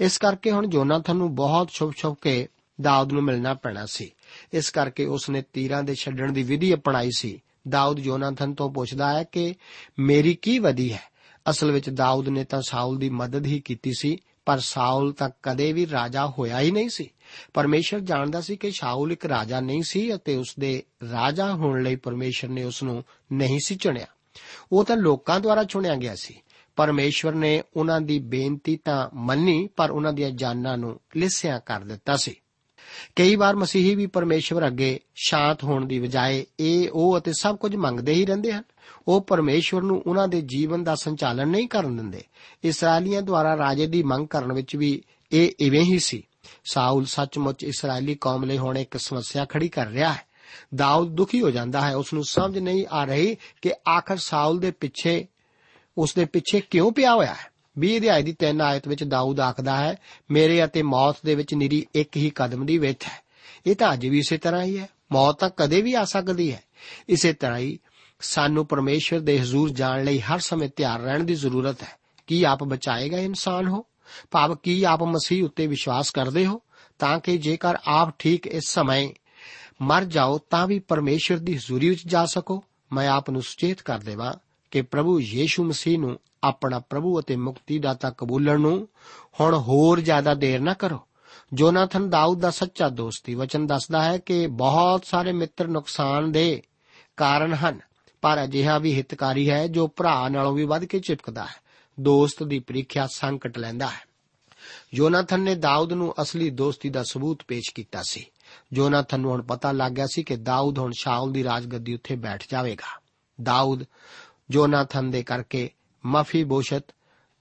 [0.00, 2.48] ਇਸ ਕਰਕੇ ਹੁਣ ਜੋਨਾਥਨ ਨੂੰ ਬਹੁਤ ਛੁਪ-ਛੁਪ ਕੇ
[2.80, 4.12] ਦਾਊਦ ਨੂੰ ਮਿਲਣਾ ਪੈਣਾ ਸੀ।
[4.52, 9.18] ਇਸ ਕਰਕੇ ਉਸ ਨੇ ਤੀਰਾਂ ਦੇ ਛੱਡਣ ਦੀ ਵਿਧੀ ਅਪਣਾਈ ਸੀ। ਦਾਊਦ ਜੋਨਾਥਨ ਤੋਂ ਪੁੱਛਦਾ
[9.18, 9.54] ਹੈ ਕਿ
[9.98, 11.11] ਮੇਰੀ ਕੀ ਵਧੀ ਹੈ?
[11.50, 15.72] ਅਸਲ ਵਿੱਚ ਦਾਊਦ ਨੇ ਤਾਂ ਸਾਊਲ ਦੀ ਮਦਦ ਹੀ ਕੀਤੀ ਸੀ, ਪਰ ਸਾਊਲ ਤਾਂ ਕਦੇ
[15.72, 17.10] ਵੀ ਰਾਜਾ ਹੋਇਆ ਹੀ ਨਹੀਂ ਸੀ।
[17.54, 21.96] ਪਰਮੇਸ਼ਰ ਜਾਣਦਾ ਸੀ ਕਿ ਸ਼ਾਉਲ ਇੱਕ ਰਾਜਾ ਨਹੀਂ ਸੀ ਅਤੇ ਉਸ ਦੇ ਰਾਜਾ ਹੋਣ ਲਈ
[21.96, 24.06] ਪਰਮੇਸ਼ਰ ਨੇ ਉਸ ਨੂੰ ਨਹੀਂ ਸੀ ਚੁਣਿਆ।
[24.72, 26.34] ਉਹ ਤਾਂ ਲੋਕਾਂ ਦੁਆਰਾ ਚੁਣਿਆ ਗਿਆ ਸੀ।
[26.76, 32.16] ਪਰਮੇਸ਼ਵਰ ਨੇ ਉਹਨਾਂ ਦੀ ਬੇਨਤੀ ਤਾਂ ਮੰਨੀ, ਪਰ ਉਹਨਾਂ ਦੀਆਂ ਜਾਨਾਂ ਨੂੰ ਲਿਸਿਆ ਕਰ ਦਿੱਤਾ
[32.16, 32.34] ਸੀ।
[33.16, 37.76] ਕਈ ਵਾਰ ਮਸੀਹੀ ਵੀ ਪਰਮੇਸ਼ਵਰ ਅੱਗੇ ਸ਼ਾਂਤ ਹੋਣ ਦੀ ਬਜਾਏ ਇਹ, ਉਹ ਅਤੇ ਸਭ ਕੁਝ
[37.76, 38.62] ਮੰਗਦੇ ਹੀ ਰਹਿੰਦੇ ਹਨ।
[39.08, 42.22] ਉਹ ਪਰਮੇਸ਼ਵਰ ਨੂੰ ਉਹਨਾਂ ਦੇ ਜੀਵਨ ਦਾ ਸੰਚਾਲਨ ਨਹੀਂ ਕਰਨ ਦਿੰਦੇ।
[42.64, 46.26] ਇਸرائیਲੀਆਂ ਦੁਆਰਾ ਰਾਜੇ ਦੀ ਮੰਗ ਕਰਨ ਵਿੱਚ ਵੀ ਇਹ ਇਵੇਂ ਹੀ ਸੀ।
[46.64, 50.22] ਸਾਊਲ ਸੱਚਮੁੱਚ ਇਸرائیਲੀ ਕੌਮ ਲਈ ਹੁਣ ਇੱਕ ਸਮੱਸਿਆ ਖੜੀ ਕਰ ਰਿਹਾ ਹੈ।
[50.74, 54.70] ਦਾਊਦ ਦੁਖੀ ਹੋ ਜਾਂਦਾ ਹੈ। ਉਸ ਨੂੰ ਸਮਝ ਨਹੀਂ ਆ ਰਹੀ ਕਿ ਆਖਰ ਸਾਊਲ ਦੇ
[54.70, 55.26] ਪਿੱਛੇ,
[55.98, 59.76] ਉਸ ਦੇ ਪਿੱਛੇ ਕਿਉਂ ਪਿਆ ਹੋਇਆ ਹੈ। 20 ਅਧਿਆਇ ਦੀ 3 ਆਇਤ ਵਿੱਚ ਦਾਊਦ ਆਖਦਾ
[59.76, 59.96] ਹੈ,
[60.30, 63.22] ਮੇਰੇ ਅਤੇ ਮੌਤ ਦੇ ਵਿੱਚ ਨਿਰੀ ਇੱਕ ਹੀ ਕਦਮ ਦੀ ਵਿੱਥ ਹੈ।
[63.66, 66.62] ਇਹ ਤਾਂ ਅੱਜ ਵੀ ਇਸੇ ਤਰ੍ਹਾਂ ਹੀ ਹੈ। ਮੌਤ ਤਾਂ ਕਦੇ ਵੀ ਆ ਸਕਦੀ ਹੈ।
[67.08, 67.78] ਇਸੇ ਤਰ੍ਹਾਂ ਹੀ
[68.22, 71.92] ਸਾਨੂੰ ਪਰਮੇਸ਼ਵਰ ਦੇ ਹਜ਼ੂਰ ਜਾਣ ਲਈ ਹਰ ਸਮੇਂ ਤਿਆਰ ਰਹਿਣ ਦੀ ਜ਼ਰੂਰਤ ਹੈ।
[72.26, 73.84] ਕੀ ਆਪ ਬਚਾਏਗਾ ਇਨਸਾਨ ਹੋ?
[74.30, 76.62] ਭਾਵ ਕੀ ਆਪ ਮਸੀਹ ਉੱਤੇ ਵਿਸ਼ਵਾਸ ਕਰਦੇ ਹੋ?
[76.98, 79.10] ਤਾਂ ਕਿ ਜੇਕਰ ਆਪ ਠੀਕ ਇਸ ਸਮੇਂ
[79.82, 83.98] ਮਰ ਜਾਓ, ਤਾਂ ਵੀ ਪਰਮੇਸ਼ਵਰ ਦੀ ਹਜ਼ੂਰੀ ਵਿੱਚ ਜਾ ਸਕੋ। ਮੈਂ ਆਪ ਨੂੰ ਸੁਚੇਤ ਕਰ
[83.98, 84.32] ਦੇਵਾਂ
[84.70, 88.88] ਕਿ ਪ੍ਰਭੂ ਯੀਸ਼ੂ ਮਸੀਹ ਨੂੰ ਆਪਣਾ ਪ੍ਰਭੂ ਅਤੇ ਮੁਕਤੀਦਾਤਾ ਕਬੂਲਣ ਨੂੰ
[89.40, 91.00] ਹੁਣ ਹੋਰ ਜ਼ਿਆਦਾ ਦੇਰ ਨਾ ਕਰੋ।
[91.52, 96.62] ਜੋਨਾਥਨ ਦਾਊਦ ਦਾ ਸੱਚਾ ਦੋਸਤੀ ਵਚਨ ਦੱਸਦਾ ਹੈ ਕਿ ਬਹੁਤ ਸਾਰੇ ਮਿੱਤਰ ਨੁਕਸਾਨ ਦੇ
[97.16, 97.80] ਕਾਰਨ ਹਨ।
[98.22, 101.54] ਪਰ ਅਜਿਹਾ ਵੀ ਹਿਤਕਾਰੀ ਹੈ ਜੋ ਭਰਾ ਨਾਲੋਂ ਵੀ ਵੱਧ ਕੇ ਚਿਪਕਦਾ ਹੈ।
[102.00, 104.00] ਦੋਸਤ ਦੀ ਪ੍ਰੀਖਿਆ ਸੰਕਟ ਲੈਂਦਾ ਹੈ।
[104.94, 108.26] ਯੋਨਾਥਨ ਨੇ ਦਾਊਦ ਨੂੰ ਅਸਲੀ ਦੋਸਤੀ ਦਾ ਸਬੂਤ ਪੇਸ਼ ਕੀਤਾ ਸੀ।
[108.72, 112.44] ਯੋਨਾਥਨ ਨੂੰ ਹੁਣ ਪਤਾ ਲੱਗ ਗਿਆ ਸੀ ਕਿ ਦਾਊਦ ਹੁਣ ਸ਼ਾਉਲ ਦੀ ਰਾਜਗੱਦੀ ਉੱਤੇ ਬੈਠ
[112.50, 113.00] ਜਾਵੇਗਾ।
[113.42, 113.84] ਦਾਊਦ,
[114.52, 115.70] ਯੋਨਾਥਨ ਦੇ ਕਰਕੇ
[116.06, 116.82] ਮਫੀ ਬੋਸ਼ਤ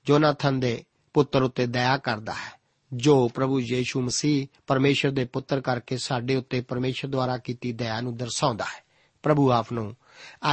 [0.10, 2.62] ਯੋਨਾਥਨ ਦੇ ਪੁੱਤਰ ਉੱਤੇ ਦਇਆ ਕਰਦਾ ਹੈ।
[2.94, 8.17] ਜੋ ਪ੍ਰਭੂ ਯੀਸ਼ੂ ਮਸੀਹ ਪਰਮੇਸ਼ਰ ਦੇ ਪੁੱਤਰ ਕਰਕੇ ਸਾਡੇ ਉੱਤੇ ਪਰਮੇਸ਼ਰ ਦੁਆਰਾ ਕੀਤੀ ਦਇਆ ਨੂੰ
[8.17, 8.90] ਦਰਸਾਉਂਦਾ ਹੈ।
[9.23, 9.95] ਪ੍ਰਭੂ ਆਪ ਨੂੰ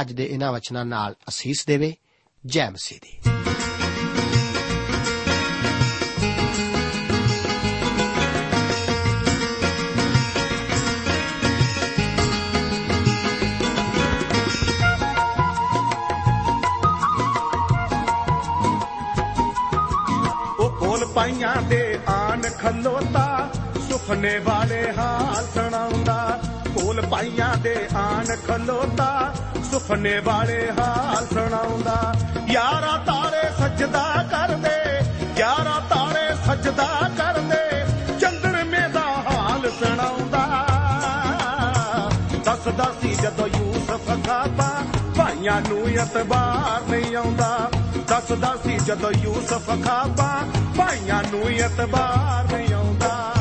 [0.01, 1.95] ਅੱਜ ਦੇ ਇਹਨਾਂ ਵਚਨਾਂ ਨਾਲ ਅਸੀਸ ਦੇਵੇ।
[2.45, 3.31] ਜੈ ਮਸੀਹ ਦੀ।
[20.59, 23.51] ਉਹ ਕੋਲ ਪਾਈਆਂ ਦੇ ਆਨ ਖਲੋਤਾ
[23.89, 26.18] ਸੁਪਨੇ ਵਾਲੇ ਹਾਲ ਸੁਣਾਉਂਦਾ।
[26.99, 29.33] ਕੋਲ ਪਾਈਆਂ ਦੇ ਆਨ ਖਲੋਤਾ,
[29.71, 32.15] ਸੁਪਨੇ ਵਾਲੇ ਹਾਲ ਸੁਣਾਉਂਦਾ।
[32.47, 34.77] ਯਾਰਾ ਤਾਰੇ ਸਜਦਾ ਕਰਦੇ,
[35.37, 37.63] ਯਾਰਾ ਤਾਰੇ ਸਜਦਾ ਕਰਦੇ
[38.19, 40.43] ਚੰਦਰਮੇ ਦਾ ਹਾਲ ਸੁਣਾਉਂਦਾ।
[42.45, 44.69] ਦੱਸਦਾ ਸੀ ਜਦੋਂ ਯੂਸਫ ਖਾਬਾ
[45.17, 47.69] ਭਾਈਆਂ ਨੂੰ ਇਤਬਾਰ ਨਹੀਂ ਆਉਂਦਾ।
[48.09, 50.31] ਦੱਸਦਾ ਸੀ ਜਦੋਂ ਯੂਸਫ ਖਾਬਾ
[50.77, 53.33] ਭਾਈਆਂ ਨੂੰ ਇਤਬਾਰ ਨਹੀਂ ਆਉਂਦਾ।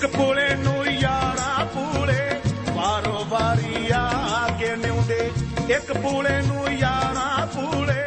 [0.00, 2.20] ਇੱਕ ਪੁਲੇ ਨੂੰ ਯਾਰਾ ਪੂਲੇ
[2.68, 5.18] ਵਾਰੋ ਵਾਰੀ ਆ ਕੇ ਨਿਉਂਦੇ।
[5.74, 8.04] ਇੱਕ ਪੁਲੇ ਨੂੰ ਯਾਰਾ ਪੂਲੇ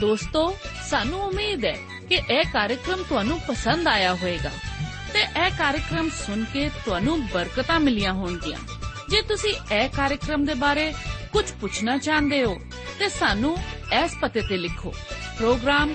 [0.00, 0.42] ਦੋਸਤੋ,
[0.88, 1.76] ਸਾਨੂੰ ਉਮੀਦ ਹੈ
[2.08, 4.50] ਕਿ ਇਹ ਕਾਰਜਕ੍ਰਮ ਤੁਹਾਨੂੰ ਪਸੰਦ ਆਇਆ ਹੋਵੇਗਾ
[5.12, 8.58] ਤੇ ਇਹ ਕਾਰਜਕ੍ਰਮ ਸੁਣ ਕੇ ਤੁਹਾਨੂੰ ਬਰਕਤਾਂ ਮਿਲੀਆਂ ਹੋਣਗੀਆਂ।
[9.10, 10.92] ਜੇ ਤੁਸੀਂ ਇਹ ਕਾਰਜਕ੍ਰਮ ਦੇ ਬਾਰੇ
[11.32, 12.58] ਕੁਝ ਪੁੱਛਣਾ ਚਾਹੁੰਦੇ ਹੋ,
[12.98, 13.56] ਤੇ ਸਾਨੂੰ
[14.04, 14.94] ਇਸ ਪਤੇ ਤੇ ਲਿਖੋ।
[15.38, 15.94] ਪ੍ਰੋਗਰਾਮ